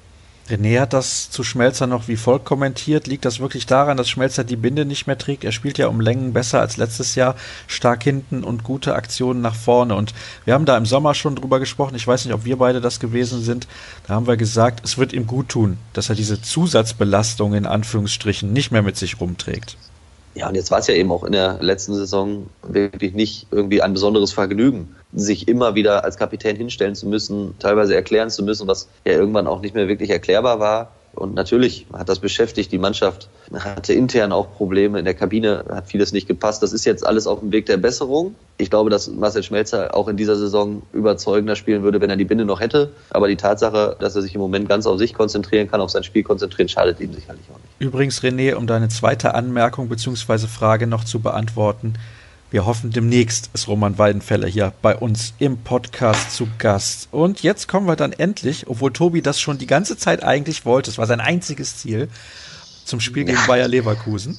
René 0.48 0.80
hat 0.80 0.92
das 0.92 1.28
zu 1.30 1.42
Schmelzer 1.42 1.87
noch 1.88 2.06
wie 2.06 2.16
folgt 2.16 2.44
kommentiert. 2.44 3.09
Liegt 3.09 3.24
das 3.24 3.40
wirklich 3.40 3.66
daran, 3.66 3.96
dass 3.96 4.09
Schmelzer 4.09 4.44
die 4.44 4.56
Binde 4.56 4.85
nicht 4.85 5.06
mehr 5.06 5.18
trägt? 5.18 5.42
Er 5.42 5.50
spielt 5.50 5.76
ja 5.76 5.88
um 5.88 6.00
Längen 6.00 6.32
besser 6.32 6.61
als 6.61 6.76
letztes 6.76 7.16
Jahr, 7.16 7.35
stark 7.66 8.04
hinten 8.04 8.44
und 8.44 8.62
gute 8.62 8.94
Aktionen 8.94 9.40
nach 9.40 9.56
vorne. 9.56 9.96
Und 9.96 10.14
wir 10.44 10.54
haben 10.54 10.64
da 10.64 10.76
im 10.76 10.87
Sommer 10.87 11.14
schon 11.14 11.35
drüber 11.35 11.59
gesprochen. 11.59 11.96
Ich 11.96 12.06
weiß 12.06 12.24
nicht, 12.24 12.35
ob 12.35 12.44
wir 12.44 12.59
beide 12.59 12.80
das 12.80 13.00
gewesen 13.00 13.42
sind. 13.42 13.66
Da 14.06 14.14
haben 14.14 14.28
wir 14.28 14.37
gesagt, 14.37 14.85
es 14.85 14.98
wird 14.98 15.12
ihm 15.12 15.26
gut 15.26 15.48
tun, 15.48 15.78
dass 15.92 16.11
er 16.11 16.14
diese 16.14 16.40
Zusatzbelastung 16.40 17.54
in 17.54 17.66
Anführungsstrichen 17.66 18.52
nicht 18.52 18.70
mehr 18.70 18.82
mit 18.82 18.96
sich 18.96 19.20
rumträgt. 19.20 19.76
Ja, 20.37 20.49
und 20.49 20.55
jetzt 20.55 20.70
war 20.70 20.81
es 20.81 20.87
ja 20.87 20.92
eben 20.92 21.11
auch 21.11 21.25
in 21.25 21.33
der 21.33 21.57
letzten 21.62 21.94
Saison 21.94 22.51
wirklich 22.62 23.14
nicht 23.14 23.46
irgendwie 23.51 23.81
ein 23.81 23.94
besonderes 23.94 24.35
Vergnügen, 24.35 24.94
sich 25.14 25.49
immer 25.49 25.75
wieder 25.75 26.05
als 26.05 26.18
Kapitän 26.18 26.57
hinstellen 26.57 26.94
zu 26.94 27.09
müssen, 27.09 27.55
teilweise 27.59 27.94
erklären 27.94 28.29
zu 28.29 28.44
müssen, 28.44 28.68
was 28.68 28.90
ja 29.07 29.14
irgendwann 29.14 29.46
auch 29.46 29.62
nicht 29.62 29.75
mehr 29.75 29.88
wirklich 29.88 30.11
erklärbar 30.11 30.61
war. 30.61 30.92
Und 31.16 31.35
natürlich 31.35 31.87
hat 31.92 32.09
das 32.09 32.18
beschäftigt. 32.18 32.70
Die 32.70 32.79
Mannschaft 32.79 33.29
hatte 33.52 33.92
intern 33.94 34.33
auch 34.33 34.52
Probleme. 34.55 34.98
In 34.98 35.05
der 35.05 35.14
Kabine 35.14 35.64
hat 35.68 35.88
vieles 35.88 36.12
nicht 36.12 36.29
gepasst. 36.29 36.62
Das 36.62 36.72
ist 36.72 36.85
jetzt 36.85 37.07
alles 37.07 37.26
auf 37.26 37.40
dem 37.40 37.52
Weg 37.52 37.66
der 37.66 37.79
Besserung. 37.79 38.35
Ich 38.59 38.70
glaube, 38.70 38.90
dass 38.90 39.09
Marcel 39.09 39.42
Schmelzer 39.42 39.94
auch 39.94 40.09
in 40.09 40.16
dieser 40.16 40.37
Saison 40.37 40.83
überzeugender 40.92 41.57
spielen 41.57 41.83
würde, 41.83 42.00
wenn 42.00 42.11
er 42.11 42.16
die 42.16 42.24
Binde 42.24 42.44
noch 42.44 42.61
hätte. 42.61 42.92
Aber 43.11 43.29
die 43.29 43.37
Tatsache, 43.37 43.96
dass 43.98 44.14
er 44.14 44.22
sich 44.22 44.35
im 44.35 44.40
Moment 44.40 44.68
ganz 44.68 44.87
auf 44.87 44.98
sich 44.98 45.14
konzentrieren 45.14 45.70
kann, 45.70 45.81
auf 45.81 45.90
sein 45.90 46.05
Spiel 46.05 46.22
konzentrieren, 46.22 46.68
schadet 46.68 47.00
ihm 47.00 47.12
sicherlich 47.12 47.44
auch 47.52 47.59
nicht. 47.59 47.68
Übrigens, 47.79 48.20
René, 48.20 48.55
um 48.55 48.66
deine 48.66 48.88
zweite 48.88 49.35
Anmerkung 49.35 49.88
bzw. 49.88 50.46
Frage 50.46 50.87
noch 50.87 51.05
zu 51.05 51.20
beantworten. 51.20 51.94
Wir 52.48 52.64
hoffen, 52.64 52.92
demnächst 52.92 53.50
ist 53.54 53.66
Roman 53.66 53.98
Weidenfeller 53.98 54.46
hier 54.46 54.72
bei 54.80 54.94
uns 54.94 55.35
im 55.40 55.59
Podcast 55.59 56.30
zu 56.37 56.46
Gast. 56.59 57.09
Und 57.11 57.42
jetzt 57.42 57.66
kommen 57.66 57.88
wir 57.88 57.96
dann 57.96 58.12
endlich, 58.12 58.68
obwohl 58.68 58.92
Tobi 58.92 59.20
das 59.20 59.40
schon 59.40 59.59
die 59.59 59.66
ganze 59.66 59.96
Zeit 59.96 60.22
eigentlich 60.22 60.64
wollte, 60.64 60.88
es 60.88 60.96
war 60.96 61.06
sein 61.06 61.18
einziges 61.18 61.78
Ziel, 61.78 62.09
zum 62.85 63.00
Spiel 63.00 63.24
gegen 63.24 63.38
Bayer 63.48 63.66
Leverkusen. 63.66 64.38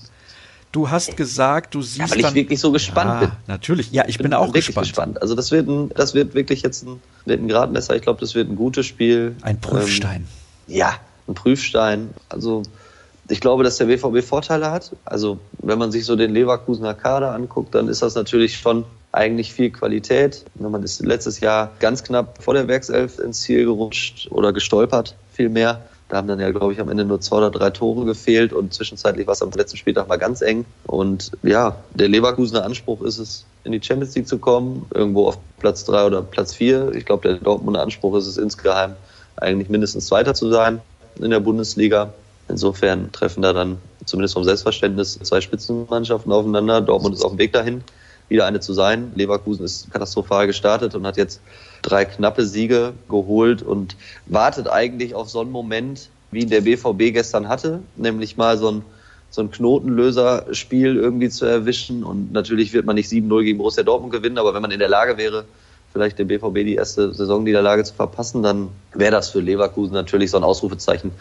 Du 0.71 0.89
hast 0.89 1.17
gesagt, 1.17 1.75
du 1.75 1.81
siehst. 1.81 1.97
Ja, 1.97 2.09
weil 2.09 2.17
ich 2.17 2.23
dann, 2.23 2.35
wirklich 2.35 2.61
so 2.61 2.71
gespannt 2.71 3.09
ja, 3.09 3.19
bin. 3.19 3.31
Natürlich, 3.47 3.91
ja, 3.91 4.05
ich 4.07 4.17
bin, 4.17 4.25
bin 4.25 4.33
auch 4.35 4.53
gespannt. 4.53 4.87
gespannt. 4.87 5.21
Also 5.21 5.35
das 5.35 5.51
wird, 5.51 5.67
ein, 5.67 5.89
das 5.89 6.13
wird 6.13 6.33
wirklich 6.33 6.61
jetzt 6.61 6.83
ein, 6.83 7.01
wird 7.25 7.41
ein 7.41 7.49
Gradmesser. 7.49 7.93
Ich 7.97 8.03
glaube, 8.03 8.21
das 8.21 8.35
wird 8.35 8.49
ein 8.49 8.55
gutes 8.55 8.85
Spiel. 8.85 9.35
Ein 9.41 9.59
Prüfstein. 9.59 10.27
Ähm, 10.69 10.75
ja, 10.75 10.93
ein 11.27 11.33
Prüfstein. 11.33 12.11
Also 12.29 12.63
ich 13.29 13.41
glaube, 13.41 13.63
dass 13.63 13.77
der 13.77 13.85
BVB 13.85 14.23
Vorteile 14.23 14.71
hat. 14.71 14.91
Also 15.05 15.39
wenn 15.59 15.77
man 15.77 15.91
sich 15.91 16.05
so 16.05 16.15
den 16.15 16.33
Leverkusener 16.33 16.93
Kader 16.93 17.33
anguckt, 17.33 17.75
dann 17.75 17.87
ist 17.87 18.01
das 18.01 18.15
natürlich 18.15 18.57
schon 18.57 18.85
eigentlich 19.11 19.53
viel 19.53 19.71
Qualität. 19.71 20.45
Man 20.55 20.83
ist 20.83 21.03
letztes 21.03 21.39
Jahr 21.39 21.71
ganz 21.79 22.03
knapp 22.03 22.41
vor 22.41 22.53
der 22.53 22.67
Werkself 22.67 23.19
ins 23.19 23.41
Ziel 23.41 23.65
gerutscht 23.65 24.27
oder 24.31 24.53
gestolpert, 24.53 25.15
vielmehr. 25.33 25.81
Da 26.09 26.17
haben 26.17 26.27
dann 26.27 26.39
ja, 26.39 26.51
glaube 26.51 26.71
ich, 26.71 26.79
am 26.79 26.89
Ende 26.89 27.03
nur 27.03 27.19
zwei 27.19 27.37
oder 27.37 27.51
drei 27.51 27.69
Tore 27.69 28.05
gefehlt 28.05 28.53
und 28.53 28.73
zwischenzeitlich 28.73 29.27
war 29.27 29.33
es 29.33 29.41
am 29.41 29.51
letzten 29.51 29.75
Spieltag 29.75 30.07
mal 30.07 30.15
ganz 30.15 30.41
eng. 30.41 30.65
Und 30.85 31.31
ja, 31.43 31.75
der 31.93 32.07
Leverkusener 32.07 32.63
Anspruch 32.63 33.01
ist 33.01 33.17
es, 33.17 33.45
in 33.65 33.73
die 33.73 33.81
Champions 33.83 34.15
League 34.15 34.27
zu 34.27 34.37
kommen, 34.37 34.85
irgendwo 34.93 35.27
auf 35.27 35.37
Platz 35.59 35.83
drei 35.83 36.05
oder 36.05 36.21
Platz 36.21 36.53
vier. 36.53 36.93
Ich 36.95 37.05
glaube, 37.05 37.27
der 37.27 37.37
Dortmunder 37.39 37.81
Anspruch 37.81 38.15
ist 38.15 38.27
es 38.27 38.37
insgeheim, 38.37 38.93
eigentlich 39.35 39.67
mindestens 39.67 40.05
Zweiter 40.05 40.33
zu 40.33 40.49
sein 40.49 40.79
in 41.19 41.31
der 41.31 41.41
Bundesliga. 41.41 42.13
Insofern 42.49 43.12
treffen 43.12 43.41
da 43.41 43.53
dann 43.53 43.77
zumindest 44.05 44.33
vom 44.33 44.43
Selbstverständnis 44.43 45.19
zwei 45.21 45.41
Spitzenmannschaften 45.41 46.31
aufeinander. 46.31 46.81
Dortmund 46.81 47.15
ist 47.15 47.23
auf 47.23 47.31
dem 47.31 47.39
Weg 47.39 47.53
dahin, 47.53 47.83
wieder 48.29 48.45
eine 48.45 48.60
zu 48.60 48.73
sein. 48.73 49.12
Leverkusen 49.15 49.65
ist 49.65 49.91
katastrophal 49.91 50.47
gestartet 50.47 50.95
und 50.95 51.05
hat 51.05 51.17
jetzt 51.17 51.41
drei 51.81 52.05
knappe 52.05 52.45
Siege 52.45 52.93
geholt 53.10 53.62
und 53.62 53.95
wartet 54.25 54.67
eigentlich 54.69 55.13
auf 55.13 55.29
so 55.29 55.41
einen 55.41 55.51
Moment, 55.51 56.10
wie 56.31 56.45
der 56.45 56.62
BVB 56.62 57.13
gestern 57.13 57.47
hatte, 57.47 57.81
nämlich 57.95 58.38
mal 58.38 58.57
so 58.57 58.71
ein, 58.71 58.81
so 59.29 59.41
ein 59.41 59.51
Knotenlöser-Spiel 59.51 60.95
irgendwie 60.95 61.29
zu 61.29 61.45
erwischen. 61.45 62.03
Und 62.03 62.31
natürlich 62.31 62.73
wird 62.73 62.86
man 62.86 62.95
nicht 62.95 63.10
7-0 63.10 63.43
gegen 63.43 63.57
Borussia 63.57 63.83
Dortmund 63.83 64.13
gewinnen, 64.13 64.38
aber 64.38 64.53
wenn 64.53 64.62
man 64.62 64.71
in 64.71 64.79
der 64.79 64.89
Lage 64.89 65.17
wäre, 65.17 65.45
vielleicht 65.97 66.19
dem 66.19 66.27
BVB 66.27 66.55
die 66.63 66.75
erste 66.75 67.13
Saisonniederlage 67.13 67.83
zu 67.83 67.93
verpassen, 67.93 68.43
dann 68.43 68.69
wäre 68.93 69.12
das 69.12 69.29
für 69.31 69.39
Leverkusen 69.39 69.93
natürlich 69.93 70.31
so 70.31 70.38
ein 70.38 70.43
Ausrufezeichen, 70.43 71.12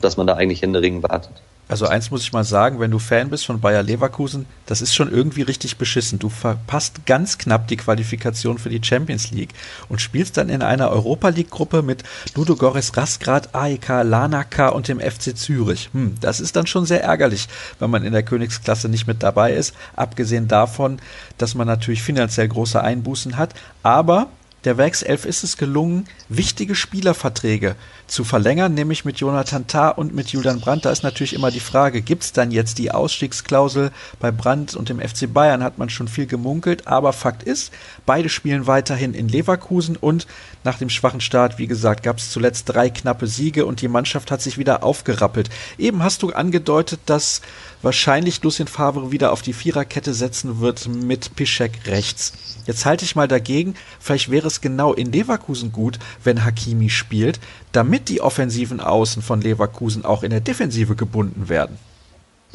dass 0.00 0.16
man 0.16 0.26
da 0.26 0.34
eigentlich 0.34 0.62
händeringend 0.62 1.02
wartet. 1.04 1.32
Also 1.66 1.86
eins 1.86 2.10
muss 2.10 2.22
ich 2.22 2.32
mal 2.32 2.44
sagen, 2.44 2.78
wenn 2.78 2.90
du 2.90 2.98
Fan 2.98 3.30
bist 3.30 3.46
von 3.46 3.60
Bayer 3.60 3.82
Leverkusen, 3.82 4.44
das 4.66 4.82
ist 4.82 4.94
schon 4.94 5.10
irgendwie 5.10 5.42
richtig 5.42 5.78
beschissen. 5.78 6.18
Du 6.18 6.28
verpasst 6.28 7.06
ganz 7.06 7.38
knapp 7.38 7.68
die 7.68 7.78
Qualifikation 7.78 8.58
für 8.58 8.68
die 8.68 8.84
Champions 8.84 9.30
League 9.30 9.54
und 9.88 10.00
spielst 10.00 10.36
dann 10.36 10.50
in 10.50 10.62
einer 10.62 10.90
Europa 10.90 11.30
League 11.30 11.50
Gruppe 11.50 11.82
mit 11.82 12.02
Ludogorets 12.34 12.96
Rasgrad, 12.96 13.54
AEK 13.54 14.04
Lanaka 14.04 14.68
und 14.68 14.88
dem 14.88 15.00
FC 15.00 15.36
Zürich. 15.36 15.88
Hm, 15.92 16.16
das 16.20 16.40
ist 16.40 16.54
dann 16.54 16.66
schon 16.66 16.84
sehr 16.84 17.02
ärgerlich, 17.02 17.48
wenn 17.78 17.90
man 17.90 18.04
in 18.04 18.12
der 18.12 18.24
Königsklasse 18.24 18.90
nicht 18.90 19.06
mit 19.06 19.22
dabei 19.22 19.54
ist. 19.54 19.74
Abgesehen 19.96 20.48
davon, 20.48 20.98
dass 21.38 21.54
man 21.54 21.66
natürlich 21.66 22.02
finanziell 22.02 22.48
große 22.48 22.80
Einbußen 22.80 23.38
hat, 23.38 23.54
aber 23.82 24.28
der 24.64 24.78
Werkself 24.78 25.26
ist 25.26 25.44
es 25.44 25.58
gelungen, 25.58 26.06
wichtige 26.30 26.74
Spielerverträge 26.74 27.76
zu 28.06 28.24
verlängern, 28.24 28.74
nämlich 28.74 29.04
mit 29.04 29.18
Jonathan 29.18 29.66
Tah 29.66 29.88
und 29.88 30.14
mit 30.14 30.28
Julian 30.28 30.60
Brandt. 30.60 30.84
Da 30.84 30.90
ist 30.90 31.02
natürlich 31.02 31.34
immer 31.34 31.50
die 31.50 31.60
Frage, 31.60 32.02
gibt 32.02 32.24
es 32.24 32.32
dann 32.32 32.50
jetzt 32.50 32.78
die 32.78 32.90
Ausstiegsklausel? 32.90 33.90
Bei 34.20 34.30
Brandt 34.30 34.74
und 34.74 34.88
dem 34.88 35.00
FC 35.00 35.32
Bayern 35.32 35.62
hat 35.62 35.78
man 35.78 35.88
schon 35.88 36.08
viel 36.08 36.26
gemunkelt, 36.26 36.86
aber 36.86 37.12
Fakt 37.12 37.42
ist, 37.42 37.72
beide 38.06 38.28
spielen 38.28 38.66
weiterhin 38.66 39.14
in 39.14 39.28
Leverkusen 39.28 39.96
und 39.96 40.26
nach 40.64 40.78
dem 40.78 40.90
schwachen 40.90 41.20
Start, 41.20 41.58
wie 41.58 41.66
gesagt, 41.66 42.02
gab 42.02 42.18
es 42.18 42.30
zuletzt 42.30 42.70
drei 42.70 42.88
knappe 42.90 43.26
Siege 43.26 43.66
und 43.66 43.82
die 43.82 43.88
Mannschaft 43.88 44.30
hat 44.30 44.40
sich 44.40 44.58
wieder 44.58 44.82
aufgerappelt. 44.82 45.50
Eben 45.78 46.02
hast 46.02 46.22
du 46.22 46.32
angedeutet, 46.32 47.00
dass 47.06 47.42
wahrscheinlich 47.82 48.42
Lucien 48.42 48.66
Favre 48.66 49.12
wieder 49.12 49.32
auf 49.32 49.42
die 49.42 49.52
Viererkette 49.52 50.14
setzen 50.14 50.60
wird 50.60 50.88
mit 50.88 51.36
Piszek 51.36 51.86
rechts. 51.86 52.32
Jetzt 52.66 52.86
halte 52.86 53.04
ich 53.04 53.14
mal 53.14 53.28
dagegen, 53.28 53.74
vielleicht 54.00 54.30
wäre 54.30 54.46
es 54.46 54.62
genau 54.62 54.94
in 54.94 55.12
Leverkusen 55.12 55.70
gut, 55.70 55.98
wenn 56.22 56.44
Hakimi 56.44 56.88
spielt, 56.88 57.40
damit 57.72 58.03
die 58.08 58.20
offensiven 58.20 58.80
Außen 58.80 59.22
von 59.22 59.40
Leverkusen 59.40 60.04
auch 60.04 60.22
in 60.22 60.30
der 60.30 60.40
Defensive 60.40 60.94
gebunden 60.94 61.48
werden. 61.48 61.78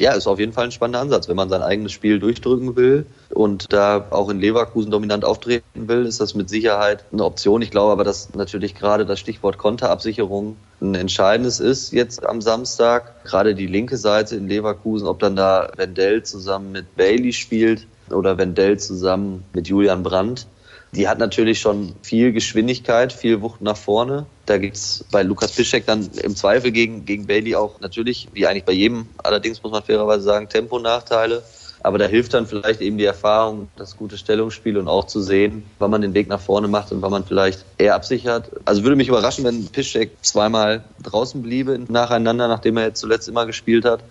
Ja, 0.00 0.12
ist 0.14 0.26
auf 0.26 0.38
jeden 0.38 0.54
Fall 0.54 0.64
ein 0.64 0.72
spannender 0.72 1.00
Ansatz. 1.00 1.28
Wenn 1.28 1.36
man 1.36 1.50
sein 1.50 1.60
eigenes 1.60 1.92
Spiel 1.92 2.18
durchdrücken 2.18 2.74
will 2.74 3.04
und 3.28 3.70
da 3.70 4.06
auch 4.08 4.30
in 4.30 4.40
Leverkusen 4.40 4.90
dominant 4.90 5.26
auftreten 5.26 5.88
will, 5.88 6.06
ist 6.06 6.22
das 6.22 6.34
mit 6.34 6.48
Sicherheit 6.48 7.04
eine 7.12 7.22
Option. 7.22 7.60
Ich 7.60 7.70
glaube 7.70 7.92
aber, 7.92 8.02
dass 8.02 8.34
natürlich 8.34 8.74
gerade 8.74 9.04
das 9.04 9.20
Stichwort 9.20 9.58
Konterabsicherung 9.58 10.56
ein 10.80 10.94
entscheidendes 10.94 11.60
ist 11.60 11.92
jetzt 11.92 12.24
am 12.24 12.40
Samstag. 12.40 13.24
Gerade 13.24 13.54
die 13.54 13.66
linke 13.66 13.98
Seite 13.98 14.36
in 14.36 14.48
Leverkusen, 14.48 15.06
ob 15.06 15.18
dann 15.18 15.36
da 15.36 15.70
Wendell 15.76 16.22
zusammen 16.22 16.72
mit 16.72 16.96
Bailey 16.96 17.34
spielt 17.34 17.86
oder 18.08 18.38
Wendell 18.38 18.78
zusammen 18.78 19.44
mit 19.52 19.68
Julian 19.68 20.02
Brandt. 20.02 20.46
Die 20.92 21.08
hat 21.08 21.18
natürlich 21.18 21.60
schon 21.60 21.94
viel 22.00 22.32
Geschwindigkeit, 22.32 23.12
viel 23.12 23.42
Wucht 23.42 23.60
nach 23.60 23.76
vorne. 23.76 24.24
Da 24.50 24.58
gibt 24.58 24.74
es 24.74 25.04
bei 25.12 25.22
Lukas 25.22 25.52
Piszczek 25.52 25.86
dann 25.86 26.10
im 26.24 26.34
Zweifel 26.34 26.72
gegen, 26.72 27.04
gegen 27.04 27.28
Bailey 27.28 27.54
auch 27.54 27.78
natürlich, 27.78 28.26
wie 28.32 28.48
eigentlich 28.48 28.64
bei 28.64 28.72
jedem, 28.72 29.06
allerdings 29.18 29.62
muss 29.62 29.70
man 29.70 29.84
fairerweise 29.84 30.24
sagen, 30.24 30.48
Temponachteile. 30.48 31.44
Aber 31.84 31.98
da 31.98 32.06
hilft 32.06 32.34
dann 32.34 32.48
vielleicht 32.48 32.80
eben 32.80 32.98
die 32.98 33.04
Erfahrung, 33.04 33.68
das 33.76 33.96
gute 33.96 34.18
Stellungsspiel 34.18 34.76
und 34.76 34.88
auch 34.88 35.06
zu 35.06 35.20
sehen, 35.20 35.62
wann 35.78 35.92
man 35.92 36.02
den 36.02 36.14
Weg 36.14 36.26
nach 36.26 36.40
vorne 36.40 36.66
macht 36.66 36.90
und 36.90 37.00
wann 37.00 37.12
man 37.12 37.24
vielleicht 37.24 37.64
eher 37.78 37.94
absichert. 37.94 38.50
Also 38.64 38.82
würde 38.82 38.96
mich 38.96 39.06
überraschen, 39.06 39.44
wenn 39.44 39.68
Piszczek 39.68 40.16
zweimal 40.20 40.82
draußen 41.00 41.40
bliebe 41.42 41.78
nacheinander, 41.86 42.48
nachdem 42.48 42.76
er 42.76 42.86
jetzt 42.86 42.98
zuletzt 42.98 43.28
immer 43.28 43.46
gespielt 43.46 43.84
hat. 43.84 44.02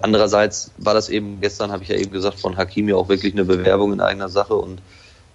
Andererseits 0.00 0.70
war 0.78 0.94
das 0.94 1.10
eben, 1.10 1.42
gestern 1.42 1.70
habe 1.70 1.82
ich 1.82 1.90
ja 1.90 1.96
eben 1.96 2.12
gesagt, 2.12 2.40
von 2.40 2.56
Hakimi 2.56 2.94
auch 2.94 3.10
wirklich 3.10 3.34
eine 3.34 3.44
Bewerbung 3.44 3.92
in 3.92 4.00
eigener 4.00 4.30
Sache 4.30 4.54
und 4.54 4.80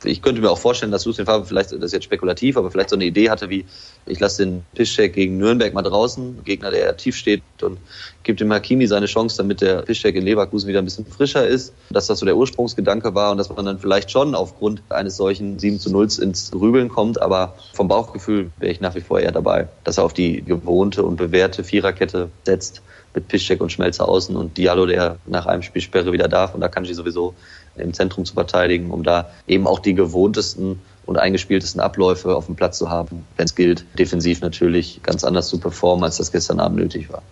ich 0.04 0.22
könnte 0.22 0.42
mir 0.42 0.52
auch 0.52 0.58
vorstellen, 0.58 0.92
dass 0.92 1.06
Lucien 1.06 1.26
Favre 1.26 1.46
vielleicht, 1.46 1.72
das 1.72 1.80
ist 1.82 1.94
jetzt 1.94 2.04
spekulativ, 2.04 2.58
aber 2.58 2.70
vielleicht 2.70 2.90
so 2.90 2.96
eine 2.96 3.06
Idee 3.06 3.30
hatte 3.30 3.50
wie, 3.50 3.66
ich 4.06 4.20
lasse 4.20 4.46
den 4.46 4.64
Piszczek 4.76 5.14
gegen 5.14 5.38
Nürnberg 5.38 5.74
mal 5.74 5.82
draußen, 5.82 6.44
Gegner, 6.44 6.72
der 6.72 6.96
tief 6.98 7.16
steht 7.16 7.42
und 7.62 7.80
gibt 8.24 8.40
dem 8.40 8.52
Hakimi 8.52 8.88
seine 8.88 9.08
Chance, 9.08 9.38
damit 9.38 9.62
der 9.62 9.82
Piszczek 9.82 10.16
in 10.16 10.24
Leverkusen 10.24 10.68
wieder 10.68 10.80
ein 10.80 10.86
bisschen 10.86 11.06
frischer 11.06 11.48
ist, 11.48 11.74
dass 11.90 12.08
das 12.08 12.20
so 12.20 12.26
der 12.26 12.38
Ursprungsgedanke 12.38 13.16
war 13.16 13.32
und 13.32 13.38
dass 13.38 13.50
man 13.50 13.66
dann 13.66 13.80
vielleicht 13.80 14.12
schon 14.12 14.36
aufgrund 14.36 14.84
eines 14.90 15.18
solchen 15.18 15.58
7 15.60 15.80
zu 15.80 15.92
0 15.92 16.08
ins 16.22 16.52
Rübeln 16.54 16.90
kommt, 16.90 17.22
aber 17.22 17.56
vom 17.74 17.88
Bauchgefühl 17.88 18.52
wäre 18.58 18.72
ich 18.72 18.82
nach 18.82 18.96
wie 18.96 19.02
vor 19.02 19.20
eher 19.20 19.32
dabei, 19.32 19.68
dass 19.84 19.98
er 19.98 20.04
auf 20.04 20.14
die 20.14 20.44
gewohnte 20.44 21.04
und 21.04 21.16
bewährte 21.16 21.64
Viererkette 21.64 22.30
setzt 22.46 22.82
mit 23.14 23.28
Piszczek 23.28 23.62
und 23.62 23.72
Schmelzer 23.72 24.08
außen 24.08 24.36
und 24.36 24.58
Diallo, 24.58 24.86
der 24.86 25.18
nach 25.26 25.48
einem 25.48 25.64
Spielsperre 25.64 26.12
wieder 26.12 26.28
darf 26.28 26.54
und 26.54 26.62
da 26.62 26.68
kann 26.68 26.86
ich 26.86 26.96
sowieso 26.96 27.34
im 27.80 27.94
Zentrum 27.94 28.26
zu 28.26 28.34
verteidigen, 28.34 28.92
um 28.92 29.04
da 29.04 29.30
eben 29.48 29.68
auch 29.68 29.80
die 29.80 29.94
gewohntesten 29.94 30.80
und 31.06 31.18
eingespieltesten 31.18 31.80
Abläufe 31.82 32.36
auf 32.36 32.46
dem 32.48 32.56
Platz 32.56 32.78
zu 32.78 32.90
haben, 32.90 33.26
wenn 33.38 33.46
es 33.46 33.56
gilt, 33.56 33.86
defensiv 33.98 34.42
natürlich 34.42 35.02
ganz 35.04 35.24
anders 35.24 35.48
zu 35.48 35.58
performen, 35.58 36.04
als 36.04 36.18
das 36.18 36.32
gestern 36.32 36.60
Abend 36.60 36.80
nötig 36.80 37.12
war. 37.12 37.24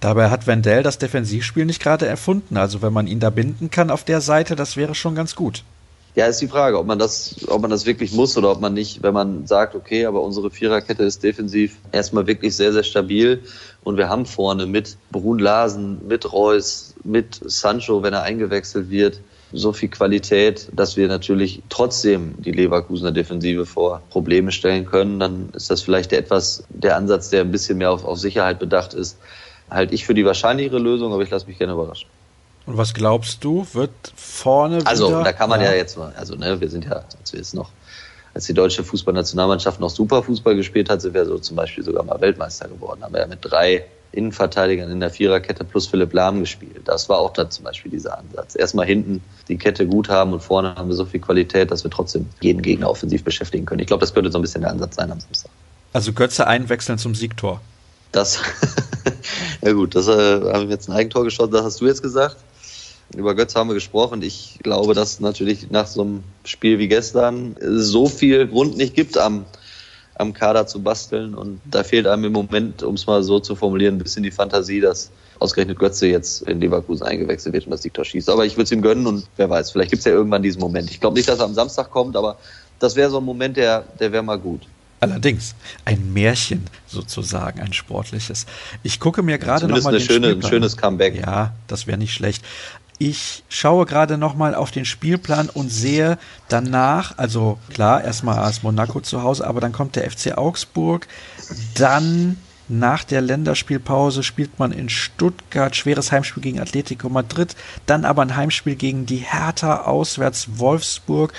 Dabei 0.00 0.30
hat 0.30 0.46
Wendell 0.46 0.82
das 0.82 0.98
Defensivspiel 0.98 1.64
nicht 1.64 1.82
gerade 1.82 2.06
erfunden. 2.06 2.56
Also 2.56 2.82
wenn 2.82 2.92
man 2.92 3.06
ihn 3.06 3.18
da 3.18 3.30
binden 3.30 3.70
kann 3.70 3.90
auf 3.90 4.04
der 4.04 4.20
Seite, 4.20 4.54
das 4.54 4.76
wäre 4.76 4.94
schon 4.94 5.14
ganz 5.14 5.34
gut. 5.34 5.64
Ja, 6.14 6.26
ist 6.26 6.40
die 6.40 6.48
Frage, 6.48 6.78
ob 6.78 6.86
man 6.86 6.98
das, 6.98 7.46
ob 7.48 7.62
man 7.62 7.70
das 7.70 7.86
wirklich 7.86 8.12
muss 8.12 8.36
oder 8.36 8.50
ob 8.50 8.60
man 8.60 8.74
nicht, 8.74 9.02
wenn 9.02 9.14
man 9.14 9.46
sagt, 9.46 9.74
okay, 9.74 10.06
aber 10.06 10.22
unsere 10.22 10.50
Viererkette 10.50 11.04
ist 11.04 11.22
defensiv 11.22 11.76
erstmal 11.92 12.26
wirklich 12.26 12.56
sehr, 12.56 12.72
sehr 12.72 12.82
stabil 12.82 13.42
und 13.84 13.96
wir 13.96 14.08
haben 14.08 14.26
vorne 14.26 14.66
mit 14.66 14.96
Brun 15.12 15.38
Larsen, 15.38 16.06
mit 16.08 16.32
Reus, 16.32 16.94
mit 17.04 17.40
Sancho, 17.44 18.02
wenn 18.02 18.14
er 18.14 18.22
eingewechselt 18.22 18.90
wird, 18.90 19.20
so 19.52 19.72
viel 19.72 19.88
Qualität, 19.88 20.68
dass 20.72 20.96
wir 20.96 21.08
natürlich 21.08 21.62
trotzdem 21.68 22.34
die 22.38 22.52
Leverkusener 22.52 23.12
Defensive 23.12 23.66
vor 23.66 24.02
Probleme 24.10 24.52
stellen 24.52 24.84
können, 24.84 25.18
dann 25.18 25.50
ist 25.54 25.70
das 25.70 25.82
vielleicht 25.82 26.12
etwas 26.12 26.64
der 26.68 26.96
Ansatz, 26.96 27.30
der 27.30 27.42
ein 27.42 27.50
bisschen 27.50 27.78
mehr 27.78 27.90
auf, 27.90 28.04
auf 28.04 28.18
Sicherheit 28.18 28.58
bedacht 28.58 28.94
ist. 28.94 29.18
Halte 29.70 29.94
ich 29.94 30.04
für 30.04 30.14
die 30.14 30.24
wahrscheinlichere 30.24 30.78
Lösung, 30.78 31.12
aber 31.12 31.22
ich 31.22 31.30
lasse 31.30 31.46
mich 31.46 31.58
gerne 31.58 31.72
überraschen. 31.72 32.08
Und 32.66 32.76
was 32.76 32.92
glaubst 32.92 33.42
du, 33.44 33.66
wird 33.72 33.90
vorne 34.14 34.80
Also, 34.84 35.22
da 35.22 35.32
kann 35.32 35.48
man 35.48 35.60
ja, 35.60 35.70
ja 35.70 35.76
jetzt 35.76 35.96
mal, 35.96 36.12
also 36.16 36.34
ne, 36.34 36.60
wir 36.60 36.68
sind 36.68 36.84
ja, 36.84 37.04
als 37.18 37.32
wir 37.32 37.38
jetzt 37.38 37.54
noch, 37.54 37.70
als 38.34 38.44
die 38.44 38.54
deutsche 38.54 38.84
Fußballnationalmannschaft 38.84 39.80
noch 39.80 39.88
Superfußball 39.88 40.54
gespielt 40.54 40.90
hat, 40.90 41.00
sind 41.00 41.14
wir 41.14 41.24
so 41.24 41.38
zum 41.38 41.56
Beispiel 41.56 41.82
sogar 41.82 42.04
mal 42.04 42.20
Weltmeister 42.20 42.68
geworden. 42.68 43.02
Haben 43.02 43.14
wir 43.14 43.20
ja 43.20 43.26
mit 43.26 43.38
drei 43.40 43.86
Innenverteidigern 44.12 44.90
in 44.90 45.00
der 45.00 45.10
Viererkette 45.10 45.64
plus 45.64 45.86
Philipp 45.86 46.12
Lahm 46.12 46.40
gespielt. 46.40 46.82
Das 46.84 47.08
war 47.08 47.18
auch 47.18 47.32
dann 47.32 47.50
zum 47.50 47.64
Beispiel 47.64 47.90
dieser 47.90 48.18
Ansatz. 48.18 48.56
Erstmal 48.56 48.86
hinten 48.86 49.22
die 49.48 49.58
Kette 49.58 49.86
gut 49.86 50.08
haben 50.08 50.32
und 50.32 50.40
vorne 50.42 50.74
haben 50.74 50.88
wir 50.88 50.96
so 50.96 51.04
viel 51.04 51.20
Qualität, 51.20 51.70
dass 51.70 51.84
wir 51.84 51.90
trotzdem 51.90 52.26
jeden 52.40 52.62
Gegner 52.62 52.88
offensiv 52.88 53.22
beschäftigen 53.22 53.66
können. 53.66 53.80
Ich 53.80 53.86
glaube, 53.86 54.00
das 54.00 54.14
könnte 54.14 54.32
so 54.32 54.38
ein 54.38 54.42
bisschen 54.42 54.62
der 54.62 54.70
Ansatz 54.70 54.96
sein 54.96 55.12
am 55.12 55.20
Samstag. 55.20 55.50
Also 55.92 56.12
Götze 56.12 56.46
einwechseln 56.46 56.98
zum 56.98 57.14
Siegtor. 57.14 57.60
Das, 58.12 58.40
ja 59.62 59.72
gut, 59.72 59.94
das 59.94 60.08
äh, 60.08 60.12
haben 60.12 60.68
wir 60.68 60.74
jetzt 60.74 60.88
ein 60.88 60.92
Eigentor 60.92 61.24
geschossen, 61.24 61.52
das 61.52 61.62
hast 61.62 61.80
du 61.80 61.86
jetzt 61.86 62.02
gesagt. 62.02 62.36
Über 63.14 63.34
Götze 63.34 63.58
haben 63.58 63.68
wir 63.68 63.74
gesprochen. 63.74 64.20
Ich 64.22 64.58
glaube, 64.62 64.94
dass 64.94 65.20
natürlich 65.20 65.70
nach 65.70 65.86
so 65.86 66.02
einem 66.02 66.24
Spiel 66.44 66.78
wie 66.78 66.88
gestern 66.88 67.56
so 67.60 68.06
viel 68.06 68.46
Grund 68.46 68.76
nicht 68.76 68.94
gibt 68.94 69.16
am 69.16 69.46
am 70.18 70.32
Kader 70.32 70.66
zu 70.66 70.82
basteln. 70.82 71.34
Und 71.34 71.60
da 71.64 71.82
fehlt 71.82 72.06
einem 72.06 72.24
im 72.24 72.32
Moment, 72.32 72.82
um 72.82 72.94
es 72.94 73.06
mal 73.06 73.22
so 73.22 73.40
zu 73.40 73.56
formulieren, 73.56 73.96
ein 73.96 73.98
bisschen 73.98 74.22
die 74.22 74.30
Fantasie, 74.30 74.80
dass 74.80 75.10
ausgerechnet 75.38 75.78
Götze 75.78 76.08
jetzt 76.08 76.42
in 76.42 76.60
Leverkusen 76.60 77.04
eingewechselt 77.06 77.54
wird 77.54 77.64
und 77.64 77.70
das 77.70 77.82
Siegtor 77.82 78.04
schießt. 78.04 78.28
Aber 78.28 78.44
ich 78.44 78.54
würde 78.54 78.64
es 78.64 78.72
ihm 78.72 78.82
gönnen 78.82 79.06
und 79.06 79.26
wer 79.36 79.48
weiß, 79.48 79.70
vielleicht 79.70 79.90
gibt 79.90 80.00
es 80.00 80.04
ja 80.04 80.12
irgendwann 80.12 80.42
diesen 80.42 80.60
Moment. 80.60 80.90
Ich 80.90 81.00
glaube 81.00 81.16
nicht, 81.16 81.28
dass 81.28 81.38
er 81.38 81.44
am 81.44 81.54
Samstag 81.54 81.90
kommt, 81.90 82.16
aber 82.16 82.38
das 82.78 82.96
wäre 82.96 83.10
so 83.10 83.18
ein 83.18 83.24
Moment, 83.24 83.56
der, 83.56 83.84
der 83.98 84.12
wäre 84.12 84.22
mal 84.22 84.38
gut. 84.38 84.62
Allerdings 85.00 85.54
ein 85.84 86.12
Märchen 86.12 86.64
sozusagen, 86.88 87.60
ein 87.60 87.72
sportliches. 87.72 88.46
Ich 88.82 88.98
gucke 88.98 89.22
mir 89.22 89.38
gerade 89.38 89.68
noch 89.68 89.80
mal 89.82 89.90
eine 89.90 90.00
schöne, 90.00 90.30
ein 90.30 90.42
schönes 90.42 90.76
Comeback. 90.76 91.14
Ja, 91.14 91.54
das 91.68 91.86
wäre 91.86 91.98
nicht 91.98 92.12
schlecht. 92.12 92.44
Ich 92.98 93.44
schaue 93.48 93.86
gerade 93.86 94.18
nochmal 94.18 94.56
auf 94.56 94.72
den 94.72 94.84
Spielplan 94.84 95.48
und 95.48 95.70
sehe 95.70 96.18
danach, 96.48 97.16
also 97.16 97.58
klar, 97.72 98.02
erstmal 98.02 98.38
AS 98.38 98.64
Monaco 98.64 99.00
zu 99.00 99.22
Hause, 99.22 99.46
aber 99.46 99.60
dann 99.60 99.72
kommt 99.72 99.94
der 99.94 100.10
FC 100.10 100.36
Augsburg, 100.36 101.06
dann 101.74 102.36
nach 102.68 103.04
der 103.04 103.22
Länderspielpause 103.22 104.22
spielt 104.22 104.58
man 104.58 104.72
in 104.72 104.90
Stuttgart. 104.90 105.74
Schweres 105.74 106.12
Heimspiel 106.12 106.42
gegen 106.42 106.60
Atletico 106.60 107.08
Madrid, 107.08 107.56
dann 107.86 108.04
aber 108.04 108.22
ein 108.22 108.36
Heimspiel 108.36 108.76
gegen 108.76 109.06
die 109.06 109.16
Hertha 109.16 109.82
auswärts 109.82 110.58
Wolfsburg. 110.58 111.32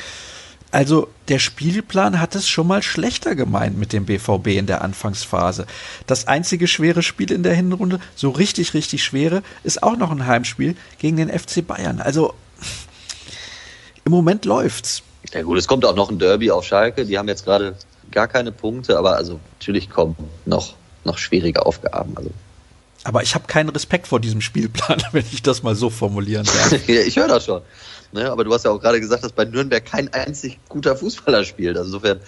Also 0.71 1.07
der 1.29 1.39
Spielplan 1.39 2.19
hat 2.19 2.35
es 2.35 2.47
schon 2.47 2.67
mal 2.67 2.83
schlechter 2.83 3.35
gemeint 3.35 3.77
mit 3.77 3.91
dem 3.91 4.05
BVB 4.05 4.47
in 4.47 4.67
der 4.67 4.83
Anfangsphase. 4.83 5.65
Das 6.05 6.27
einzige 6.27 6.67
schwere 6.67 7.01
Spiel 7.01 7.31
in 7.31 7.41
der 7.41 7.55
Hinrunde, 7.55 7.99
so 8.15 8.29
richtig, 8.29 8.75
richtig 8.75 9.03
schwere, 9.03 9.41
ist 9.63 9.81
auch 9.81 9.97
noch 9.97 10.11
ein 10.11 10.27
Heimspiel 10.27 10.75
gegen 10.99 11.17
den 11.17 11.29
FC 11.29 11.65
Bayern. 11.65 11.99
Also 11.99 12.35
im 14.05 14.11
Moment 14.11 14.45
läuft's. 14.45 15.01
Ja 15.33 15.41
gut, 15.41 15.57
es 15.57 15.67
kommt 15.67 15.85
auch 15.85 15.95
noch 15.95 16.09
ein 16.09 16.19
Derby 16.19 16.51
auf 16.51 16.65
Schalke. 16.65 17.05
Die 17.05 17.17
haben 17.17 17.27
jetzt 17.27 17.45
gerade 17.45 17.75
gar 18.11 18.27
keine 18.27 18.51
Punkte, 18.51 18.97
aber 18.97 19.15
also 19.15 19.39
natürlich 19.59 19.89
kommen 19.89 20.15
noch, 20.45 20.75
noch 21.03 21.17
schwierige 21.17 21.65
Aufgaben. 21.65 22.15
Also 22.15 22.31
aber 23.03 23.23
ich 23.23 23.35
habe 23.35 23.47
keinen 23.47 23.69
Respekt 23.69 24.07
vor 24.07 24.19
diesem 24.19 24.41
Spielplan, 24.41 25.01
wenn 25.11 25.25
ich 25.31 25.41
das 25.41 25.63
mal 25.63 25.75
so 25.75 25.89
formulieren 25.89 26.45
darf. 26.45 26.71
ich 26.87 27.15
höre 27.15 27.27
das 27.27 27.45
schon. 27.45 27.61
Ne? 28.11 28.31
Aber 28.31 28.43
du 28.43 28.51
hast 28.51 28.65
ja 28.65 28.71
auch 28.71 28.79
gerade 28.79 28.99
gesagt, 28.99 29.23
dass 29.23 29.31
bei 29.31 29.45
Nürnberg 29.45 29.85
kein 29.85 30.11
einzig 30.13 30.57
guter 30.67 30.95
Fußballer 30.95 31.43
spielt. 31.43 31.77
Also 31.77 31.89
insofern. 31.89 32.19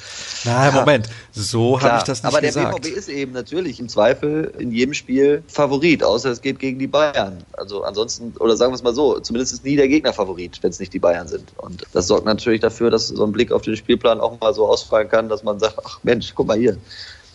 Na, 0.46 0.68
ja, 0.68 0.72
Moment, 0.72 1.10
so 1.32 1.82
habe 1.82 1.98
ich 1.98 2.04
das 2.04 2.22
nicht 2.22 2.32
aber 2.32 2.42
gesagt. 2.42 2.68
Aber 2.68 2.80
der 2.80 2.90
BVB 2.90 2.98
ist 2.98 3.10
eben 3.10 3.32
natürlich 3.32 3.80
im 3.80 3.90
Zweifel 3.90 4.54
in 4.60 4.72
jedem 4.72 4.94
Spiel 4.94 5.44
Favorit, 5.48 6.04
außer 6.04 6.30
es 6.30 6.42
geht 6.42 6.60
gegen 6.60 6.78
die 6.78 6.88
Bayern. 6.88 7.44
Also 7.54 7.84
ansonsten, 7.84 8.34
oder 8.40 8.56
sagen 8.58 8.72
wir 8.72 8.76
es 8.76 8.84
mal 8.84 8.94
so, 8.94 9.20
zumindest 9.20 9.54
ist 9.54 9.66
nie 9.66 9.76
der 9.76 9.88
Gegner 9.88 10.14
Favorit, 10.14 10.60
wenn 10.62 10.70
es 10.70 10.80
nicht 10.80 10.94
die 10.94 11.00
Bayern 11.00 11.28
sind. 11.28 11.52
Und 11.58 11.84
das 11.94 12.06
sorgt 12.06 12.26
natürlich 12.26 12.62
dafür, 12.62 12.92
dass 12.92 13.08
so 13.08 13.26
ein 13.26 13.32
Blick 13.32 13.52
auf 13.52 13.64
den 13.64 13.76
Spielplan 13.76 14.20
auch 14.20 14.40
mal 14.40 14.54
so 14.54 14.68
ausfallen 14.68 15.10
kann, 15.10 15.30
dass 15.30 15.42
man 15.42 15.60
sagt, 15.60 15.80
ach 15.84 16.00
Mensch, 16.04 16.34
guck 16.36 16.46
mal 16.46 16.58
hier, 16.58 16.78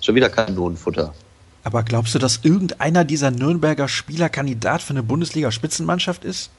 schon 0.01 0.15
wieder 0.15 0.29
Kanonenfutter. 0.29 1.13
Aber 1.67 1.83
glaubst 1.83 2.15
du, 2.15 2.21
dass 2.21 2.41
irgendeiner 2.45 3.05
dieser 3.05 3.33
Nürnberger 3.33 3.89
Spieler 3.89 4.29
Kandidat 4.29 4.83
für 4.83 4.91
eine 4.91 5.03
Bundesliga-Spitzenmannschaft 5.03 6.25
ist? 6.25 6.51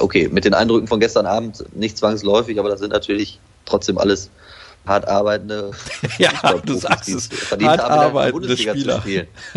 okay, 0.00 0.28
mit 0.30 0.44
den 0.44 0.54
Eindrücken 0.54 0.88
von 0.88 1.00
gestern 1.00 1.26
Abend 1.26 1.64
nicht 1.74 1.96
zwangsläufig, 1.98 2.58
aber 2.58 2.68
das 2.68 2.80
sind 2.80 2.90
natürlich 2.90 3.38
trotzdem 3.64 3.98
alles 3.98 4.30
hart 4.86 5.06
arbeitende 5.06 5.72
ja, 6.18 6.32
du 6.64 6.74
sagst 6.74 7.10
es, 7.10 7.28
hart 7.50 7.80
arbeitende 7.80 8.56
Spieler. 8.56 9.04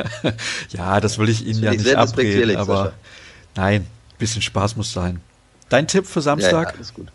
ja, 0.69 1.00
das 1.00 1.17
will 1.17 1.30
ich 1.30 1.46
Ihnen 1.46 1.63
ja 1.63 1.72
nicht 1.72 1.96
abreden, 1.96 2.58
aber 2.58 2.93
nein, 3.56 3.88
bisschen 4.19 4.41
Spaß 4.41 4.76
muss 4.76 4.91
sein. 4.91 5.22
Dein 5.69 5.88
Tipp 5.88 6.06
für 6.06 6.22
Samstag? 6.22 6.52
Ja, 6.52 6.69
ja, 6.72 6.76
alles 6.76 6.93
gut. 6.93 7.08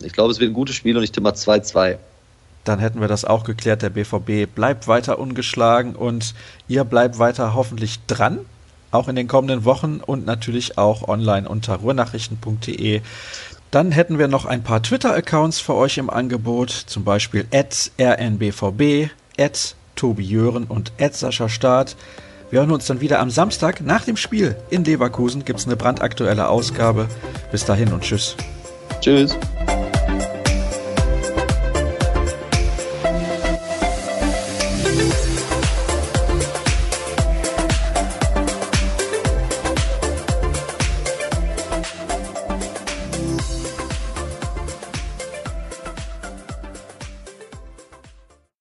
Ich 0.00 0.12
glaube, 0.12 0.32
es 0.32 0.40
wird 0.40 0.50
ein 0.50 0.54
gutes 0.54 0.74
Spiel 0.74 0.96
und 0.96 1.04
ich 1.04 1.12
tippe 1.12 1.22
mal 1.22 1.32
2-2. 1.32 1.96
Dann 2.64 2.78
hätten 2.78 3.00
wir 3.00 3.08
das 3.08 3.24
auch 3.24 3.44
geklärt. 3.44 3.82
Der 3.82 3.90
BVB 3.90 4.52
bleibt 4.52 4.88
weiter 4.88 5.18
ungeschlagen 5.18 5.94
und 5.94 6.34
ihr 6.66 6.84
bleibt 6.84 7.18
weiter 7.18 7.54
hoffentlich 7.54 8.04
dran 8.06 8.40
auch 8.94 9.08
in 9.08 9.16
den 9.16 9.28
kommenden 9.28 9.64
Wochen 9.64 10.00
und 10.04 10.24
natürlich 10.24 10.78
auch 10.78 11.08
online 11.08 11.48
unter 11.48 11.74
ruhrnachrichten.de. 11.74 13.02
Dann 13.70 13.90
hätten 13.90 14.18
wir 14.18 14.28
noch 14.28 14.44
ein 14.44 14.62
paar 14.62 14.82
Twitter-Accounts 14.82 15.58
für 15.58 15.74
euch 15.74 15.98
im 15.98 16.08
Angebot, 16.08 16.70
zum 16.70 17.02
Beispiel 17.02 17.44
rnbvb, 17.52 19.10
Tobi 19.96 20.22
Jören 20.22 20.64
und 20.64 20.92
Sascha 21.10 21.48
Staat. 21.48 21.96
Wir 22.50 22.60
hören 22.60 22.70
uns 22.70 22.86
dann 22.86 23.00
wieder 23.00 23.18
am 23.18 23.30
Samstag 23.30 23.80
nach 23.80 24.04
dem 24.04 24.16
Spiel 24.16 24.56
in 24.70 24.84
Leverkusen. 24.84 25.44
Gibt 25.44 25.58
es 25.58 25.66
eine 25.66 25.76
brandaktuelle 25.76 26.48
Ausgabe. 26.48 27.08
Bis 27.50 27.64
dahin 27.64 27.92
und 27.92 28.02
tschüss. 28.02 28.36
Tschüss. 29.00 29.36